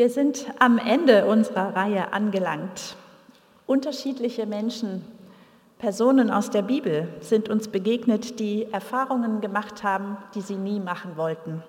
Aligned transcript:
Wir 0.00 0.08
sind 0.08 0.46
am 0.58 0.78
Ende 0.78 1.26
unserer 1.26 1.76
Reihe 1.76 2.14
angelangt. 2.14 2.96
Unterschiedliche 3.66 4.46
Menschen, 4.46 5.04
Personen 5.76 6.30
aus 6.30 6.48
der 6.48 6.62
Bibel 6.62 7.06
sind 7.20 7.50
uns 7.50 7.68
begegnet, 7.68 8.40
die 8.40 8.64
Erfahrungen 8.72 9.42
gemacht 9.42 9.82
haben, 9.82 10.16
die 10.34 10.40
sie 10.40 10.56
nie 10.56 10.80
machen 10.80 11.18
wollten. 11.18 11.62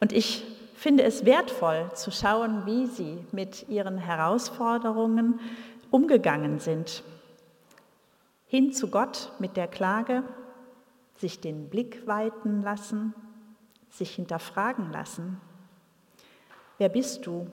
Und 0.00 0.14
ich 0.14 0.44
finde 0.74 1.02
es 1.02 1.26
wertvoll 1.26 1.90
zu 1.92 2.10
schauen, 2.10 2.64
wie 2.64 2.86
sie 2.86 3.18
mit 3.32 3.68
ihren 3.68 3.98
Herausforderungen 3.98 5.40
umgegangen 5.90 6.58
sind. 6.58 7.02
Hin 8.46 8.72
zu 8.72 8.88
Gott 8.88 9.30
mit 9.38 9.58
der 9.58 9.68
Klage, 9.68 10.22
sich 11.16 11.38
den 11.38 11.68
Blick 11.68 12.06
weiten 12.06 12.62
lassen, 12.62 13.12
sich 13.90 14.14
hinterfragen 14.14 14.90
lassen. 14.90 15.38
Wer 16.78 16.88
bist 16.88 17.26
du? 17.26 17.46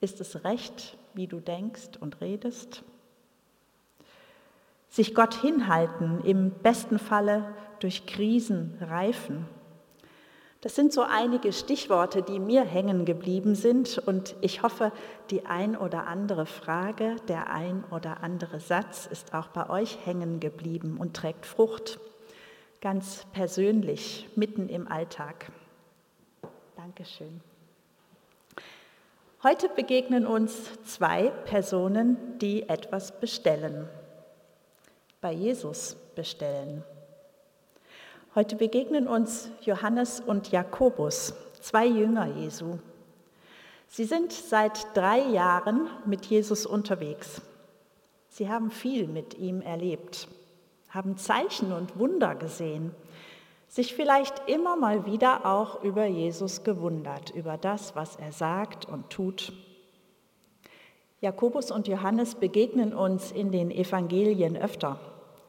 Ist 0.00 0.20
es 0.20 0.44
recht, 0.44 0.96
wie 1.14 1.26
du 1.26 1.40
denkst 1.40 1.96
und 2.00 2.20
redest? 2.20 2.82
Sich 4.88 5.14
Gott 5.14 5.34
hinhalten, 5.34 6.24
im 6.24 6.50
besten 6.50 6.98
Falle 6.98 7.54
durch 7.80 8.06
Krisen 8.06 8.78
reifen. 8.80 9.46
Das 10.60 10.74
sind 10.74 10.92
so 10.92 11.02
einige 11.02 11.52
Stichworte, 11.52 12.22
die 12.22 12.40
mir 12.40 12.64
hängen 12.64 13.04
geblieben 13.04 13.54
sind 13.54 13.98
und 13.98 14.34
ich 14.40 14.64
hoffe, 14.64 14.90
die 15.30 15.46
ein 15.46 15.76
oder 15.76 16.08
andere 16.08 16.46
Frage, 16.46 17.14
der 17.28 17.50
ein 17.50 17.84
oder 17.92 18.24
andere 18.24 18.58
Satz 18.58 19.06
ist 19.06 19.34
auch 19.34 19.48
bei 19.48 19.70
euch 19.70 20.04
hängen 20.04 20.40
geblieben 20.40 20.96
und 20.98 21.14
trägt 21.14 21.46
Frucht, 21.46 22.00
ganz 22.80 23.24
persönlich, 23.32 24.28
mitten 24.34 24.68
im 24.68 24.88
Alltag. 24.88 25.52
Dankeschön. 26.76 27.40
Heute 29.44 29.68
begegnen 29.68 30.26
uns 30.26 30.52
zwei 30.84 31.28
Personen, 31.28 32.38
die 32.40 32.68
etwas 32.68 33.20
bestellen. 33.20 33.88
Bei 35.20 35.30
Jesus 35.30 35.94
bestellen. 36.16 36.82
Heute 38.34 38.56
begegnen 38.56 39.06
uns 39.06 39.48
Johannes 39.60 40.18
und 40.18 40.50
Jakobus, 40.50 41.34
zwei 41.60 41.86
Jünger 41.86 42.26
Jesu. 42.26 42.78
Sie 43.86 44.06
sind 44.06 44.32
seit 44.32 44.96
drei 44.96 45.20
Jahren 45.20 45.88
mit 46.04 46.26
Jesus 46.26 46.66
unterwegs. 46.66 47.40
Sie 48.28 48.48
haben 48.48 48.72
viel 48.72 49.06
mit 49.06 49.34
ihm 49.34 49.60
erlebt, 49.60 50.26
haben 50.88 51.16
Zeichen 51.16 51.72
und 51.72 51.96
Wunder 51.96 52.34
gesehen 52.34 52.92
sich 53.68 53.94
vielleicht 53.94 54.48
immer 54.48 54.76
mal 54.76 55.06
wieder 55.06 55.46
auch 55.46 55.82
über 55.82 56.06
Jesus 56.06 56.64
gewundert, 56.64 57.30
über 57.30 57.56
das, 57.56 57.94
was 57.94 58.16
er 58.16 58.32
sagt 58.32 58.86
und 58.86 59.10
tut. 59.10 59.52
Jakobus 61.20 61.70
und 61.70 61.88
Johannes 61.88 62.34
begegnen 62.34 62.94
uns 62.94 63.30
in 63.30 63.52
den 63.52 63.70
Evangelien 63.70 64.56
öfter. 64.56 64.98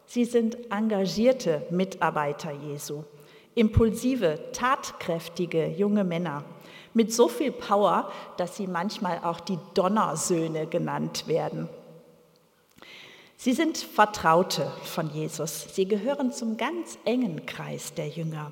Sie 0.05 0.25
sind 0.25 0.57
engagierte 0.71 1.65
Mitarbeiter 1.69 2.51
Jesu, 2.51 3.03
impulsive, 3.53 4.51
tatkräftige 4.51 5.67
junge 5.67 6.03
Männer 6.03 6.43
mit 6.93 7.13
so 7.13 7.27
viel 7.27 7.51
Power, 7.51 8.11
dass 8.37 8.57
sie 8.57 8.67
manchmal 8.67 9.19
auch 9.23 9.39
die 9.39 9.59
Donnersöhne 9.75 10.65
genannt 10.67 11.27
werden. 11.27 11.69
Sie 13.41 13.53
sind 13.53 13.77
Vertraute 13.77 14.69
von 14.83 15.09
Jesus. 15.11 15.73
Sie 15.73 15.87
gehören 15.87 16.33
zum 16.33 16.57
ganz 16.57 16.99
engen 17.05 17.45
Kreis 17.45 17.93
der 17.93 18.09
Jünger. 18.09 18.51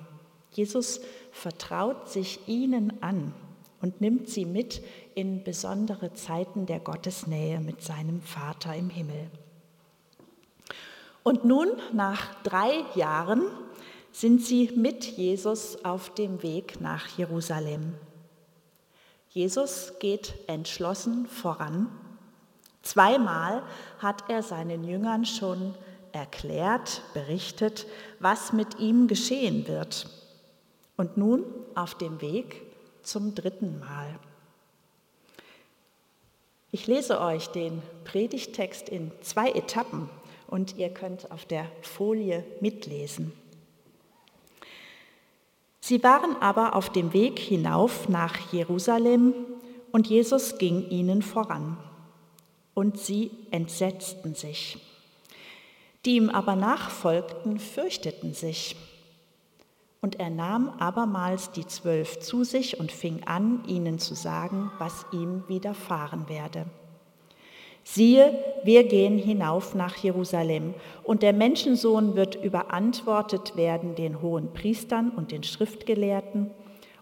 Jesus 0.54 1.02
vertraut 1.34 2.08
sich 2.08 2.48
ihnen 2.48 2.94
an 3.04 3.34
und 3.82 4.00
nimmt 4.00 4.30
sie 4.30 4.46
mit 4.46 4.82
in 5.14 5.44
besondere 5.44 6.14
Zeiten 6.14 6.68
der 6.68 6.80
Gottesnähe 6.80 7.60
mit 7.60 7.82
seinem 7.82 8.22
Vater 8.22 8.74
im 8.78 8.90
Himmel. 8.90 9.30
Und 11.22 11.44
nun, 11.44 11.68
nach 11.92 12.42
drei 12.44 12.86
Jahren, 12.96 13.42
sind 14.14 14.42
sie 14.42 14.72
mit 14.74 15.04
Jesus 15.04 15.84
auf 15.84 16.14
dem 16.14 16.42
Weg 16.44 16.80
nach 16.80 17.10
Jerusalem. 17.18 17.96
Jesus 19.32 19.96
geht 20.00 20.34
entschlossen 20.48 21.26
voran 21.26 21.90
Zweimal 22.82 23.64
hat 24.00 24.30
er 24.30 24.44
seinen 24.44 24.84
Jüngern 24.84 25.26
schon 25.26 25.76
erklärt, 26.12 27.02
berichtet, 27.14 27.86
was 28.20 28.54
mit 28.54 28.80
ihm 28.80 29.08
geschehen 29.08 29.68
wird. 29.68 30.10
Und 30.96 31.18
nun 31.18 31.44
auf 31.76 31.96
dem 31.96 32.22
Weg 32.22 32.64
zum 33.04 33.36
dritten 33.36 33.80
Mal. 33.80 34.20
Ich 36.72 36.88
lese 36.88 37.22
euch 37.22 37.48
den 37.48 37.82
Predigtext 38.04 38.90
in 38.90 39.12
zwei 39.22 39.52
Etappen 39.52 40.10
und 40.48 40.78
ihr 40.78 40.90
könnt 40.90 41.32
auf 41.32 41.46
der 41.46 41.66
Folie 41.82 42.44
mitlesen. 42.62 43.32
Sie 45.80 46.04
waren 46.04 46.36
aber 46.42 46.76
auf 46.76 46.90
dem 46.90 47.14
Weg 47.14 47.40
hinauf 47.40 48.10
nach 48.10 48.52
Jerusalem 48.52 49.34
und 49.92 50.08
Jesus 50.08 50.58
ging 50.58 50.90
ihnen 50.90 51.22
voran 51.22 51.78
und 52.78 53.00
sie 53.00 53.32
entsetzten 53.50 54.36
sich. 54.36 54.78
Die 56.06 56.18
ihm 56.18 56.30
aber 56.30 56.56
nachfolgten, 56.56 57.58
fürchteten 57.58 58.36
sich. 58.36 58.76
Und 60.00 60.20
er 60.20 60.30
nahm 60.30 60.70
abermals 60.78 61.50
die 61.50 61.66
Zwölf 61.66 62.20
zu 62.20 62.44
sich 62.44 62.80
und 62.80 62.92
fing 62.92 63.24
an, 63.26 63.64
ihnen 63.68 63.98
zu 63.98 64.14
sagen, 64.14 64.70
was 64.78 65.08
ihm 65.12 65.44
widerfahren 65.48 66.30
werde. 66.30 66.68
Siehe, 67.84 68.38
wir 68.64 68.84
gehen 68.84 69.18
hinauf 69.18 69.74
nach 69.74 69.96
Jerusalem, 69.96 70.76
und 71.04 71.24
der 71.24 71.34
Menschensohn 71.34 72.16
wird 72.16 72.36
überantwortet 72.36 73.56
werden 73.56 73.96
den 73.96 74.22
hohen 74.22 74.54
Priestern 74.54 75.10
und 75.10 75.32
den 75.32 75.42
Schriftgelehrten, 75.42 76.52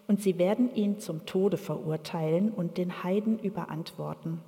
und 0.08 0.22
sie 0.22 0.38
werden 0.38 0.74
ihn 0.74 1.02
zum 1.02 1.26
Tode 1.26 1.58
verurteilen 1.58 2.52
und 2.52 2.78
den 2.78 3.04
Heiden 3.04 3.40
überantworten. 3.40 4.40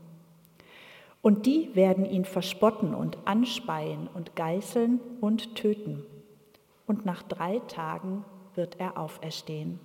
Und 1.27 1.45
die 1.45 1.75
werden 1.75 2.05
ihn 2.05 2.23
verspotten 2.23 2.95
und 2.95 3.17
anspeien 3.25 4.07
und 4.13 4.37
geißeln 4.37 5.01
und 5.19 5.55
töten. 5.55 6.05
Und 6.85 7.05
nach 7.05 7.21
drei 7.21 7.59
Tagen 7.67 8.23
wird 8.55 8.79
er 8.79 8.97
auferstehen. 8.97 9.77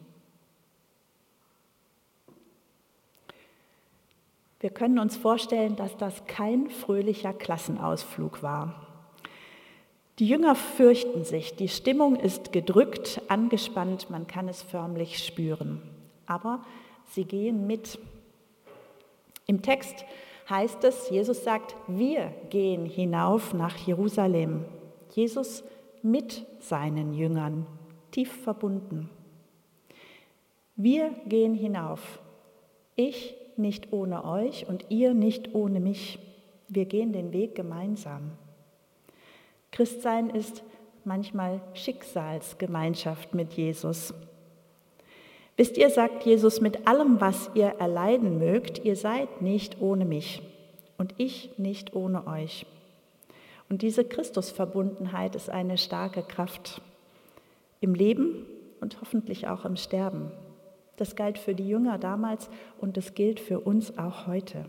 Wir 4.60 4.70
können 4.70 5.00
uns 5.00 5.16
vorstellen, 5.16 5.74
dass 5.74 5.96
das 5.96 6.26
kein 6.26 6.70
fröhlicher 6.70 7.32
Klassenausflug 7.32 8.44
war. 8.44 8.86
Die 10.20 10.28
Jünger 10.28 10.54
fürchten 10.54 11.24
sich, 11.24 11.56
die 11.56 11.66
Stimmung 11.66 12.14
ist 12.14 12.52
gedrückt, 12.52 13.20
angespannt, 13.26 14.10
man 14.10 14.28
kann 14.28 14.46
es 14.46 14.62
förmlich 14.62 15.18
spüren. 15.18 15.82
Aber 16.24 16.64
sie 17.10 17.24
gehen 17.24 17.66
mit. 17.66 17.98
Im 19.46 19.60
Text 19.60 20.04
heißt 20.48 20.84
es, 20.84 21.10
Jesus 21.10 21.44
sagt, 21.44 21.76
wir 21.86 22.32
gehen 22.50 22.86
hinauf 22.86 23.54
nach 23.54 23.76
Jerusalem. 23.76 24.64
Jesus 25.10 25.64
mit 26.02 26.46
seinen 26.60 27.14
Jüngern, 27.14 27.66
tief 28.10 28.32
verbunden. 28.42 29.08
Wir 30.74 31.10
gehen 31.26 31.54
hinauf. 31.54 32.20
Ich 32.96 33.34
nicht 33.56 33.92
ohne 33.92 34.24
euch 34.24 34.66
und 34.68 34.86
ihr 34.88 35.14
nicht 35.14 35.54
ohne 35.54 35.80
mich. 35.80 36.18
Wir 36.68 36.86
gehen 36.86 37.12
den 37.12 37.32
Weg 37.32 37.54
gemeinsam. 37.54 38.32
Christsein 39.70 40.30
ist 40.30 40.62
manchmal 41.04 41.60
Schicksalsgemeinschaft 41.74 43.34
mit 43.34 43.54
Jesus. 43.54 44.14
Wisst 45.56 45.76
ihr, 45.76 45.90
sagt 45.90 46.24
Jesus, 46.24 46.60
mit 46.60 46.86
allem, 46.86 47.20
was 47.20 47.50
ihr 47.54 47.66
erleiden 47.78 48.38
mögt, 48.38 48.84
ihr 48.84 48.96
seid 48.96 49.42
nicht 49.42 49.80
ohne 49.80 50.04
mich 50.04 50.42
und 50.96 51.14
ich 51.18 51.50
nicht 51.58 51.94
ohne 51.94 52.26
euch. 52.26 52.66
Und 53.68 53.82
diese 53.82 54.04
Christusverbundenheit 54.04 55.34
ist 55.34 55.50
eine 55.50 55.78
starke 55.78 56.22
Kraft 56.22 56.80
im 57.80 57.94
Leben 57.94 58.46
und 58.80 59.00
hoffentlich 59.00 59.48
auch 59.48 59.64
im 59.64 59.76
Sterben. 59.76 60.30
Das 60.96 61.16
galt 61.16 61.38
für 61.38 61.54
die 61.54 61.68
Jünger 61.68 61.98
damals 61.98 62.48
und 62.78 62.96
es 62.96 63.14
gilt 63.14 63.40
für 63.40 63.60
uns 63.60 63.98
auch 63.98 64.26
heute. 64.26 64.66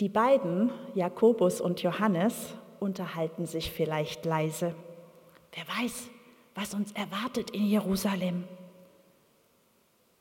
Die 0.00 0.08
beiden, 0.08 0.70
Jakobus 0.94 1.60
und 1.60 1.82
Johannes, 1.82 2.54
unterhalten 2.80 3.46
sich 3.46 3.70
vielleicht 3.70 4.24
leise. 4.24 4.74
Wer 5.52 5.64
weiß, 5.82 6.10
was 6.56 6.74
uns 6.74 6.90
erwartet 6.92 7.50
in 7.50 7.66
Jerusalem. 7.66 8.44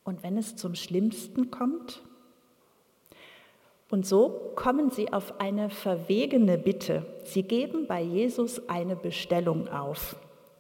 Und 0.04 0.22
wenn 0.22 0.38
es 0.38 0.56
zum 0.56 0.76
Schlimmsten 0.76 1.50
kommt? 1.50 2.04
Und 3.90 4.06
so 4.06 4.52
kommen 4.56 4.92
sie 4.92 5.12
auf 5.12 5.40
eine 5.40 5.70
verwegene 5.70 6.58
Bitte. 6.58 7.06
Sie 7.24 7.44
geben 7.44 7.88
bei 7.88 8.02
Jesus 8.02 8.70
eine 8.70 8.96
Bestellung 8.96 9.68
auf 9.68 10.16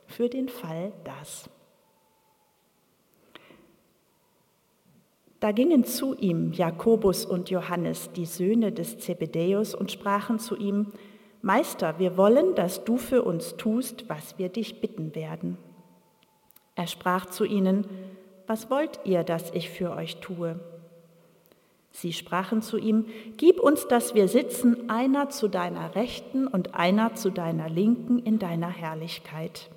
für 0.07 0.29
den 0.29 0.49
Fall 0.49 0.93
das. 1.03 1.49
Da 5.39 5.51
gingen 5.51 5.83
zu 5.83 6.15
ihm 6.15 6.53
Jakobus 6.53 7.25
und 7.25 7.49
Johannes, 7.49 8.09
die 8.13 8.25
Söhne 8.25 8.71
des 8.71 8.97
Zebedäus, 8.99 9.75
und 9.75 9.91
sprachen 9.91 10.39
zu 10.39 10.55
ihm, 10.55 10.91
Meister, 11.45 11.99
wir 11.99 12.17
wollen, 12.17 12.55
dass 12.55 12.85
du 12.85 12.97
für 12.97 13.21
uns 13.21 13.55
tust, 13.55 14.09
was 14.09 14.39
wir 14.39 14.49
dich 14.49 14.81
bitten 14.81 15.13
werden. 15.13 15.59
Er 16.73 16.87
sprach 16.87 17.27
zu 17.27 17.45
ihnen, 17.45 17.85
Was 18.47 18.71
wollt 18.71 18.99
ihr, 19.03 19.23
dass 19.23 19.51
ich 19.51 19.69
für 19.69 19.91
euch 19.91 20.17
tue? 20.21 20.59
Sie 21.91 22.13
sprachen 22.13 22.63
zu 22.63 22.79
ihm, 22.79 23.05
Gib 23.37 23.59
uns, 23.59 23.87
dass 23.87 24.15
wir 24.15 24.27
sitzen, 24.27 24.89
einer 24.89 25.29
zu 25.29 25.47
deiner 25.47 25.93
Rechten 25.93 26.47
und 26.47 26.73
einer 26.73 27.13
zu 27.13 27.29
deiner 27.29 27.69
Linken 27.69 28.17
in 28.17 28.39
deiner 28.39 28.69
Herrlichkeit. 28.69 29.69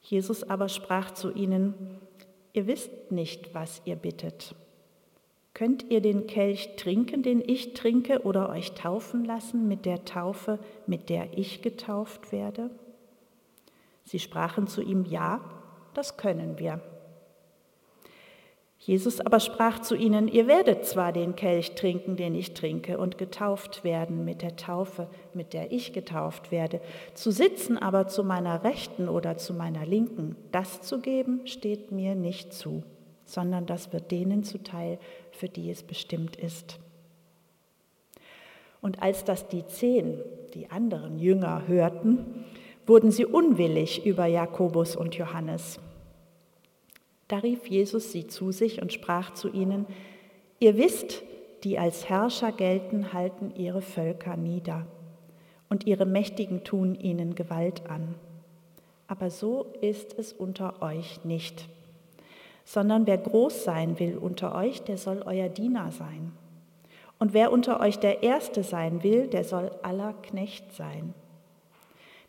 Jesus 0.00 0.42
aber 0.42 0.68
sprach 0.68 1.12
zu 1.12 1.30
ihnen, 1.30 1.74
Ihr 2.52 2.66
wisst 2.66 3.12
nicht, 3.12 3.54
was 3.54 3.80
ihr 3.84 3.94
bittet. 3.94 4.56
Könnt 5.54 5.90
ihr 5.90 6.00
den 6.00 6.26
Kelch 6.26 6.76
trinken, 6.76 7.22
den 7.22 7.42
ich 7.46 7.74
trinke, 7.74 8.22
oder 8.22 8.48
euch 8.48 8.72
taufen 8.72 9.24
lassen 9.24 9.68
mit 9.68 9.84
der 9.84 10.04
Taufe, 10.04 10.58
mit 10.86 11.10
der 11.10 11.36
ich 11.36 11.60
getauft 11.60 12.32
werde? 12.32 12.70
Sie 14.04 14.18
sprachen 14.18 14.66
zu 14.66 14.82
ihm, 14.82 15.04
ja, 15.04 15.40
das 15.92 16.16
können 16.16 16.58
wir. 16.58 16.80
Jesus 18.78 19.20
aber 19.20 19.38
sprach 19.38 19.80
zu 19.80 19.94
ihnen, 19.94 20.26
ihr 20.26 20.48
werdet 20.48 20.86
zwar 20.86 21.12
den 21.12 21.36
Kelch 21.36 21.76
trinken, 21.76 22.16
den 22.16 22.34
ich 22.34 22.54
trinke, 22.54 22.98
und 22.98 23.18
getauft 23.18 23.84
werden 23.84 24.24
mit 24.24 24.40
der 24.40 24.56
Taufe, 24.56 25.06
mit 25.34 25.52
der 25.52 25.70
ich 25.70 25.92
getauft 25.92 26.50
werde. 26.50 26.80
Zu 27.14 27.30
sitzen 27.30 27.76
aber 27.76 28.08
zu 28.08 28.24
meiner 28.24 28.64
Rechten 28.64 29.08
oder 29.08 29.36
zu 29.36 29.52
meiner 29.52 29.84
Linken, 29.84 30.34
das 30.50 30.80
zu 30.80 31.00
geben, 31.00 31.46
steht 31.46 31.92
mir 31.92 32.14
nicht 32.14 32.54
zu 32.54 32.82
sondern 33.24 33.66
das 33.66 33.92
wird 33.92 34.10
denen 34.10 34.44
zuteil, 34.44 34.98
für 35.32 35.48
die 35.48 35.70
es 35.70 35.82
bestimmt 35.82 36.36
ist. 36.36 36.78
Und 38.80 39.02
als 39.02 39.24
das 39.24 39.48
die 39.48 39.66
zehn, 39.66 40.18
die 40.54 40.70
anderen 40.70 41.18
Jünger, 41.18 41.66
hörten, 41.66 42.44
wurden 42.86 43.10
sie 43.10 43.24
unwillig 43.24 44.04
über 44.04 44.26
Jakobus 44.26 44.96
und 44.96 45.14
Johannes. 45.14 45.78
Da 47.28 47.38
rief 47.38 47.66
Jesus 47.68 48.12
sie 48.12 48.26
zu 48.26 48.52
sich 48.52 48.82
und 48.82 48.92
sprach 48.92 49.34
zu 49.34 49.48
ihnen, 49.48 49.86
ihr 50.58 50.76
wisst, 50.76 51.22
die 51.64 51.78
als 51.78 52.08
Herrscher 52.08 52.52
gelten, 52.52 53.12
halten 53.12 53.52
ihre 53.56 53.82
Völker 53.82 54.36
nieder, 54.36 54.86
und 55.70 55.86
ihre 55.86 56.04
Mächtigen 56.04 56.64
tun 56.64 56.94
ihnen 56.94 57.34
Gewalt 57.34 57.88
an. 57.88 58.14
Aber 59.06 59.30
so 59.30 59.72
ist 59.80 60.18
es 60.18 60.32
unter 60.32 60.82
euch 60.82 61.24
nicht 61.24 61.68
sondern 62.64 63.06
wer 63.06 63.18
groß 63.18 63.64
sein 63.64 63.98
will 63.98 64.16
unter 64.16 64.54
euch, 64.54 64.82
der 64.82 64.98
soll 64.98 65.22
euer 65.26 65.48
Diener 65.48 65.90
sein. 65.90 66.32
Und 67.18 67.34
wer 67.34 67.52
unter 67.52 67.80
euch 67.80 67.98
der 67.98 68.22
Erste 68.22 68.62
sein 68.62 69.02
will, 69.02 69.28
der 69.28 69.44
soll 69.44 69.70
aller 69.82 70.12
Knecht 70.12 70.72
sein. 70.72 71.14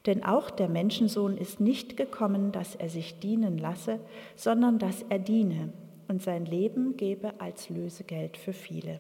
Denn 0.06 0.24
auch 0.24 0.50
der 0.50 0.68
Menschensohn 0.68 1.38
ist 1.38 1.60
nicht 1.60 1.96
gekommen, 1.96 2.52
dass 2.52 2.76
er 2.76 2.90
sich 2.90 3.20
dienen 3.20 3.58
lasse, 3.58 4.00
sondern 4.36 4.78
dass 4.80 5.04
er 5.10 5.20
diene 5.20 5.72
und 6.08 6.22
sein 6.22 6.46
Leben 6.46 6.98
gebe 6.98 7.34
als 7.40 7.70
Lösegeld 7.70 8.38
für 8.38 8.54
viele. 8.54 9.00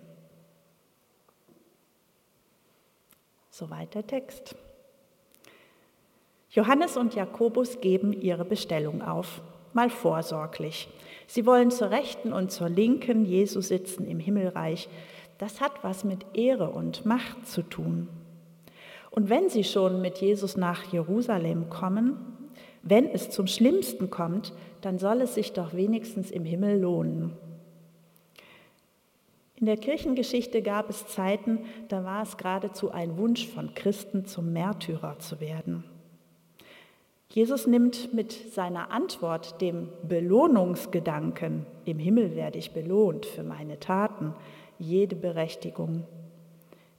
Soweit 3.49 3.93
der 3.93 4.07
Text. 4.07 4.55
Johannes 6.49 6.97
und 6.97 7.15
Jakobus 7.15 7.81
geben 7.81 8.13
ihre 8.13 8.45
Bestellung 8.45 9.01
auf, 9.01 9.41
mal 9.73 9.89
vorsorglich. 9.89 10.87
Sie 11.27 11.45
wollen 11.45 11.71
zur 11.71 11.91
Rechten 11.91 12.33
und 12.33 12.51
zur 12.51 12.69
Linken 12.69 13.25
Jesu 13.25 13.61
sitzen 13.61 14.05
im 14.05 14.19
Himmelreich. 14.19 14.89
Das 15.37 15.61
hat 15.61 15.83
was 15.83 16.03
mit 16.03 16.25
Ehre 16.33 16.69
und 16.69 17.05
Macht 17.05 17.47
zu 17.47 17.61
tun. 17.63 18.09
Und 19.11 19.29
wenn 19.29 19.49
sie 19.49 19.63
schon 19.63 20.01
mit 20.01 20.17
Jesus 20.17 20.57
nach 20.57 20.91
Jerusalem 20.91 21.69
kommen, 21.69 22.17
wenn 22.81 23.07
es 23.09 23.29
zum 23.29 23.47
Schlimmsten 23.47 24.09
kommt, 24.09 24.53
dann 24.81 24.99
soll 24.99 25.21
es 25.21 25.35
sich 25.35 25.53
doch 25.53 25.73
wenigstens 25.73 26.31
im 26.31 26.45
Himmel 26.45 26.81
lohnen. 26.81 27.33
In 29.55 29.67
der 29.67 29.77
Kirchengeschichte 29.77 30.61
gab 30.61 30.89
es 30.89 31.07
Zeiten, 31.07 31.59
da 31.87 32.03
war 32.03 32.23
es 32.23 32.35
geradezu 32.35 32.91
ein 32.91 33.17
Wunsch 33.17 33.47
von 33.47 33.73
Christen, 33.73 34.25
zum 34.25 34.51
Märtyrer 34.51 35.19
zu 35.19 35.39
werden. 35.39 35.85
Jesus 37.33 37.65
nimmt 37.65 38.13
mit 38.13 38.53
seiner 38.53 38.91
Antwort 38.91 39.59
dem 39.59 39.89
Belohnungsgedanken, 40.07 41.65
im 41.83 41.97
Himmel 41.97 42.35
werde 42.35 42.59
ich 42.59 42.73
belohnt 42.73 43.25
für 43.25 43.41
meine 43.41 43.79
Taten, 43.79 44.35
jede 44.77 45.15
Berechtigung. 45.15 46.05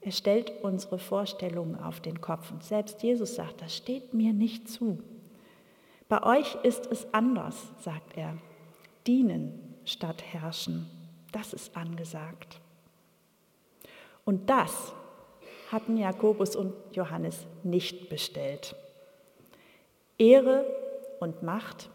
Er 0.00 0.10
stellt 0.10 0.52
unsere 0.62 0.98
Vorstellungen 0.98 1.76
auf 1.78 2.00
den 2.00 2.20
Kopf 2.20 2.50
und 2.50 2.64
selbst 2.64 3.00
Jesus 3.04 3.36
sagt, 3.36 3.62
das 3.62 3.76
steht 3.76 4.12
mir 4.12 4.32
nicht 4.32 4.68
zu. 4.68 4.98
Bei 6.08 6.20
euch 6.24 6.56
ist 6.64 6.88
es 6.90 7.06
anders, 7.14 7.68
sagt 7.78 8.16
er. 8.16 8.36
Dienen 9.06 9.76
statt 9.84 10.20
herrschen, 10.32 10.90
das 11.30 11.52
ist 11.52 11.76
angesagt. 11.76 12.58
Und 14.24 14.50
das 14.50 14.92
hatten 15.70 15.96
Jakobus 15.96 16.56
und 16.56 16.72
Johannes 16.90 17.46
nicht 17.62 18.08
bestellt. 18.08 18.74
Ehre 20.18 20.64
und 21.20 21.42
Macht, 21.42 21.90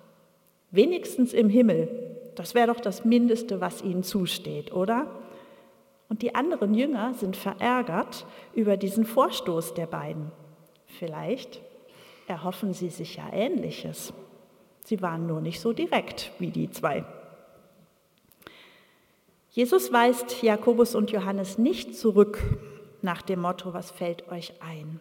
wenigstens 0.72 1.34
im 1.34 1.50
Himmel, 1.50 1.88
das 2.36 2.56
wäre 2.56 2.68
doch 2.68 2.80
das 2.80 3.06
Mindeste, 3.06 3.60
was 3.62 3.82
ihnen 3.82 4.04
zusteht, 4.04 4.72
oder? 4.72 5.08
Und 6.08 6.22
die 6.22 6.36
anderen 6.36 6.74
Jünger 6.74 7.14
sind 7.14 7.36
verärgert 7.36 8.26
über 8.54 8.78
diesen 8.78 9.06
Vorstoß 9.06 9.74
der 9.74 9.88
beiden. 9.88 10.32
Vielleicht 10.86 11.62
erhoffen 12.28 12.74
sie 12.74 12.90
sich 12.90 13.18
ja 13.18 13.30
ähnliches. 13.32 14.14
Sie 14.86 15.02
waren 15.02 15.28
nur 15.28 15.42
nicht 15.42 15.60
so 15.60 15.74
direkt 15.74 16.32
wie 16.40 16.50
die 16.50 16.70
zwei. 16.70 17.06
Jesus 19.52 19.92
weist 19.92 20.42
Jakobus 20.42 20.96
und 20.96 21.12
Johannes 21.12 21.58
nicht 21.58 21.96
zurück 21.96 22.40
nach 23.02 23.22
dem 23.22 23.42
Motto, 23.42 23.74
was 23.74 23.92
fällt 23.92 24.32
euch 24.32 24.54
ein? 24.62 25.00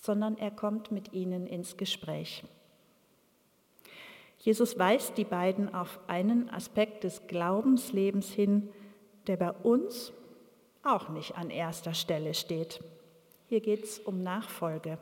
Sondern 0.00 0.36
er 0.38 0.50
kommt 0.50 0.90
mit 0.90 1.12
ihnen 1.12 1.46
ins 1.46 1.76
Gespräch. 1.76 2.42
Jesus 4.38 4.78
weist 4.78 5.18
die 5.18 5.24
beiden 5.24 5.74
auf 5.74 6.00
einen 6.06 6.48
Aspekt 6.48 7.04
des 7.04 7.26
Glaubenslebens 7.26 8.30
hin, 8.30 8.70
der 9.26 9.36
bei 9.36 9.52
uns 9.52 10.12
auch 10.82 11.10
nicht 11.10 11.36
an 11.36 11.50
erster 11.50 11.92
Stelle 11.92 12.32
steht. 12.32 12.82
Hier 13.48 13.60
geht 13.60 13.84
es 13.84 13.98
um 13.98 14.22
Nachfolge. 14.22 14.98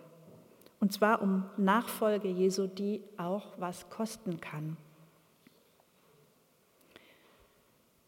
Und 0.80 0.92
zwar 0.92 1.22
um 1.22 1.44
Nachfolge 1.56 2.28
Jesu, 2.28 2.66
die 2.66 3.02
auch 3.16 3.46
was 3.58 3.88
kosten 3.90 4.40
kann. 4.40 4.76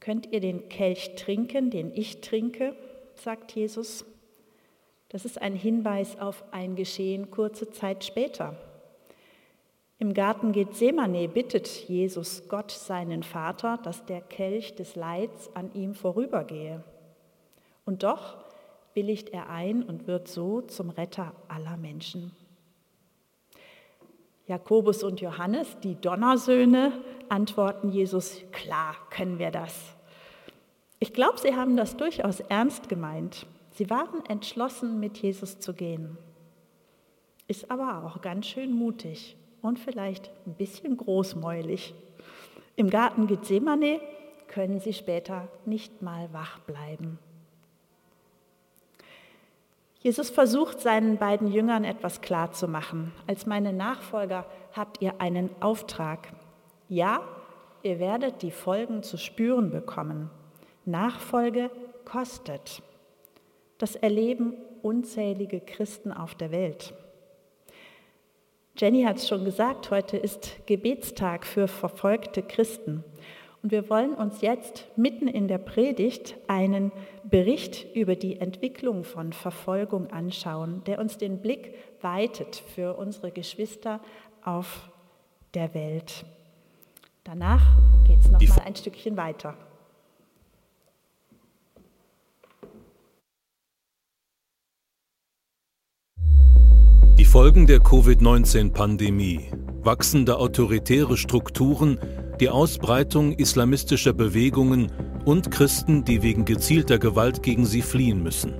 Könnt 0.00 0.32
ihr 0.32 0.40
den 0.40 0.68
Kelch 0.68 1.14
trinken, 1.14 1.70
den 1.70 1.92
ich 1.94 2.20
trinke, 2.22 2.74
sagt 3.14 3.52
Jesus. 3.52 4.04
Das 5.10 5.24
ist 5.24 5.42
ein 5.42 5.54
Hinweis 5.54 6.18
auf 6.18 6.42
ein 6.52 6.76
Geschehen 6.76 7.30
kurze 7.30 7.70
Zeit 7.70 8.04
später. 8.04 8.56
Im 9.98 10.14
Garten 10.14 10.52
Gethsemane 10.52 11.28
bittet 11.28 11.68
Jesus 11.88 12.48
Gott 12.48 12.70
seinen 12.70 13.22
Vater, 13.22 13.78
dass 13.82 14.06
der 14.06 14.22
Kelch 14.22 14.74
des 14.76 14.96
Leids 14.96 15.54
an 15.54 15.74
ihm 15.74 15.94
vorübergehe. 15.94 16.82
Und 17.84 18.02
doch 18.02 18.38
willigt 18.94 19.28
er 19.30 19.50
ein 19.50 19.82
und 19.82 20.06
wird 20.06 20.28
so 20.28 20.62
zum 20.62 20.90
Retter 20.90 21.34
aller 21.48 21.76
Menschen. 21.76 22.32
Jakobus 24.46 25.02
und 25.02 25.20
Johannes, 25.20 25.76
die 25.82 25.96
Donnersöhne, 25.96 26.92
antworten 27.28 27.90
Jesus, 27.90 28.42
klar 28.52 28.96
können 29.10 29.38
wir 29.38 29.50
das. 29.50 29.96
Ich 30.98 31.12
glaube, 31.12 31.38
sie 31.38 31.54
haben 31.54 31.76
das 31.76 31.96
durchaus 31.96 32.40
ernst 32.40 32.88
gemeint. 32.88 33.46
Sie 33.72 33.88
waren 33.90 34.24
entschlossen, 34.26 35.00
mit 35.00 35.18
Jesus 35.18 35.58
zu 35.58 35.74
gehen. 35.74 36.18
Ist 37.46 37.70
aber 37.70 38.04
auch 38.04 38.20
ganz 38.20 38.46
schön 38.46 38.72
mutig 38.72 39.36
und 39.62 39.78
vielleicht 39.78 40.30
ein 40.46 40.54
bisschen 40.54 40.96
großmäulig. 40.96 41.94
Im 42.76 42.90
Garten 42.90 43.26
Gethsemane 43.26 44.00
können 44.48 44.80
sie 44.80 44.92
später 44.92 45.48
nicht 45.64 46.02
mal 46.02 46.32
wach 46.32 46.58
bleiben. 46.60 47.18
Jesus 50.00 50.30
versucht 50.30 50.80
seinen 50.80 51.18
beiden 51.18 51.52
Jüngern 51.52 51.84
etwas 51.84 52.22
klarzumachen. 52.22 53.12
Als 53.26 53.44
meine 53.44 53.72
Nachfolger 53.72 54.46
habt 54.72 55.02
ihr 55.02 55.20
einen 55.20 55.50
Auftrag. 55.60 56.32
Ja, 56.88 57.20
ihr 57.82 57.98
werdet 57.98 58.40
die 58.40 58.50
Folgen 58.50 59.02
zu 59.02 59.18
spüren 59.18 59.70
bekommen. 59.70 60.30
Nachfolge 60.86 61.70
kostet. 62.06 62.82
Das 63.80 63.96
erleben 63.96 64.52
unzählige 64.82 65.58
Christen 65.58 66.12
auf 66.12 66.34
der 66.34 66.50
Welt. 66.50 66.92
Jenny 68.76 69.04
hat 69.04 69.16
es 69.16 69.26
schon 69.26 69.46
gesagt, 69.46 69.90
heute 69.90 70.18
ist 70.18 70.66
Gebetstag 70.66 71.46
für 71.46 71.66
verfolgte 71.66 72.42
Christen. 72.42 73.02
Und 73.62 73.72
wir 73.72 73.88
wollen 73.88 74.12
uns 74.12 74.42
jetzt 74.42 74.86
mitten 74.96 75.28
in 75.28 75.48
der 75.48 75.56
Predigt 75.56 76.36
einen 76.46 76.92
Bericht 77.24 77.86
über 77.94 78.16
die 78.16 78.38
Entwicklung 78.38 79.02
von 79.02 79.32
Verfolgung 79.32 80.08
anschauen, 80.08 80.84
der 80.84 80.98
uns 80.98 81.16
den 81.16 81.40
Blick 81.40 81.74
weitet 82.02 82.56
für 82.74 82.98
unsere 82.98 83.30
Geschwister 83.30 84.00
auf 84.44 84.90
der 85.54 85.72
Welt. 85.72 86.26
Danach 87.24 87.62
geht 88.06 88.20
es 88.20 88.30
noch 88.30 88.42
mal 88.42 88.62
ein 88.66 88.76
Stückchen 88.76 89.16
weiter. 89.16 89.56
Die 96.16 97.16
Folgen 97.30 97.68
der 97.68 97.78
Covid-19-Pandemie, 97.78 99.52
wachsende 99.84 100.36
autoritäre 100.38 101.16
Strukturen, 101.16 102.00
die 102.40 102.48
Ausbreitung 102.48 103.34
islamistischer 103.34 104.12
Bewegungen 104.12 104.90
und 105.24 105.52
Christen, 105.52 106.04
die 106.04 106.24
wegen 106.24 106.44
gezielter 106.44 106.98
Gewalt 106.98 107.44
gegen 107.44 107.66
sie 107.66 107.82
fliehen 107.82 108.20
müssen. 108.20 108.54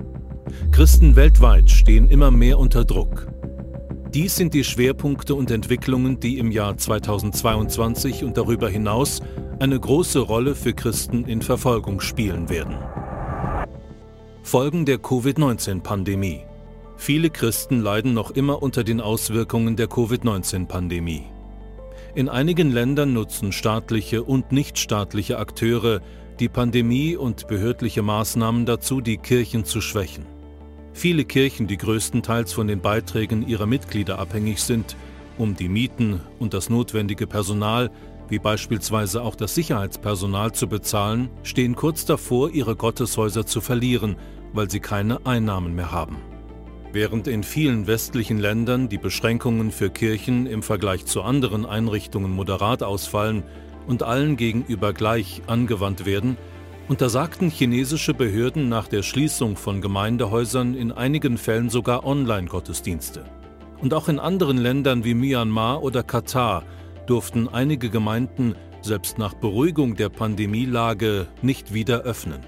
Christen 0.71 1.17
weltweit 1.17 1.69
stehen 1.69 2.07
immer 2.09 2.31
mehr 2.31 2.59
unter 2.59 2.85
Druck. 2.85 3.27
Dies 4.13 4.37
sind 4.37 4.53
die 4.53 4.63
Schwerpunkte 4.63 5.35
und 5.35 5.51
Entwicklungen, 5.51 6.21
die 6.21 6.37
im 6.37 6.49
Jahr 6.49 6.77
2022 6.77 8.23
und 8.23 8.37
darüber 8.37 8.69
hinaus 8.69 9.19
eine 9.59 9.77
große 9.77 10.19
Rolle 10.19 10.55
für 10.55 10.71
Christen 10.71 11.25
in 11.25 11.41
Verfolgung 11.41 11.99
spielen 11.99 12.47
werden. 12.47 12.77
Folgen 14.43 14.85
der 14.85 14.99
Covid-19-Pandemie. 14.99 16.45
Viele 17.01 17.31
Christen 17.31 17.81
leiden 17.81 18.13
noch 18.13 18.29
immer 18.29 18.61
unter 18.61 18.83
den 18.83 19.01
Auswirkungen 19.01 19.75
der 19.75 19.87
Covid-19-Pandemie. 19.87 21.23
In 22.13 22.29
einigen 22.29 22.69
Ländern 22.69 23.13
nutzen 23.13 23.51
staatliche 23.51 24.21
und 24.21 24.51
nichtstaatliche 24.51 25.39
Akteure 25.39 26.01
die 26.39 26.47
Pandemie 26.47 27.15
und 27.15 27.47
behördliche 27.47 28.03
Maßnahmen 28.03 28.67
dazu, 28.67 29.01
die 29.01 29.17
Kirchen 29.17 29.65
zu 29.65 29.81
schwächen. 29.81 30.27
Viele 30.93 31.25
Kirchen, 31.25 31.65
die 31.65 31.77
größtenteils 31.77 32.53
von 32.53 32.67
den 32.67 32.81
Beiträgen 32.81 33.47
ihrer 33.47 33.65
Mitglieder 33.65 34.19
abhängig 34.19 34.61
sind, 34.61 34.95
um 35.39 35.55
die 35.55 35.69
Mieten 35.69 36.21
und 36.37 36.53
das 36.53 36.69
notwendige 36.69 37.25
Personal, 37.25 37.89
wie 38.29 38.37
beispielsweise 38.37 39.23
auch 39.23 39.33
das 39.33 39.55
Sicherheitspersonal, 39.55 40.51
zu 40.51 40.67
bezahlen, 40.67 41.31
stehen 41.41 41.75
kurz 41.75 42.05
davor, 42.05 42.51
ihre 42.51 42.75
Gotteshäuser 42.75 43.47
zu 43.47 43.59
verlieren, 43.59 44.17
weil 44.53 44.69
sie 44.69 44.81
keine 44.81 45.25
Einnahmen 45.25 45.73
mehr 45.73 45.91
haben. 45.91 46.17
Während 46.93 47.27
in 47.29 47.43
vielen 47.43 47.87
westlichen 47.87 48.37
Ländern 48.37 48.89
die 48.89 48.97
Beschränkungen 48.97 49.71
für 49.71 49.89
Kirchen 49.89 50.45
im 50.45 50.61
Vergleich 50.61 51.05
zu 51.05 51.21
anderen 51.21 51.65
Einrichtungen 51.65 52.31
moderat 52.31 52.83
ausfallen 52.83 53.43
und 53.87 54.03
allen 54.03 54.35
gegenüber 54.35 54.91
gleich 54.91 55.41
angewandt 55.47 56.05
werden, 56.05 56.35
untersagten 56.89 57.49
chinesische 57.49 58.13
Behörden 58.13 58.67
nach 58.67 58.89
der 58.89 59.03
Schließung 59.03 59.55
von 59.55 59.79
Gemeindehäusern 59.79 60.73
in 60.73 60.91
einigen 60.91 61.37
Fällen 61.37 61.69
sogar 61.69 62.05
Online-Gottesdienste. 62.05 63.23
Und 63.79 63.93
auch 63.93 64.09
in 64.09 64.19
anderen 64.19 64.57
Ländern 64.57 65.05
wie 65.05 65.13
Myanmar 65.13 65.81
oder 65.83 66.03
Katar 66.03 66.63
durften 67.07 67.47
einige 67.47 67.89
Gemeinden 67.89 68.55
selbst 68.81 69.17
nach 69.17 69.33
Beruhigung 69.33 69.95
der 69.95 70.09
Pandemielage 70.09 71.27
nicht 71.41 71.73
wieder 71.73 72.01
öffnen. 72.01 72.41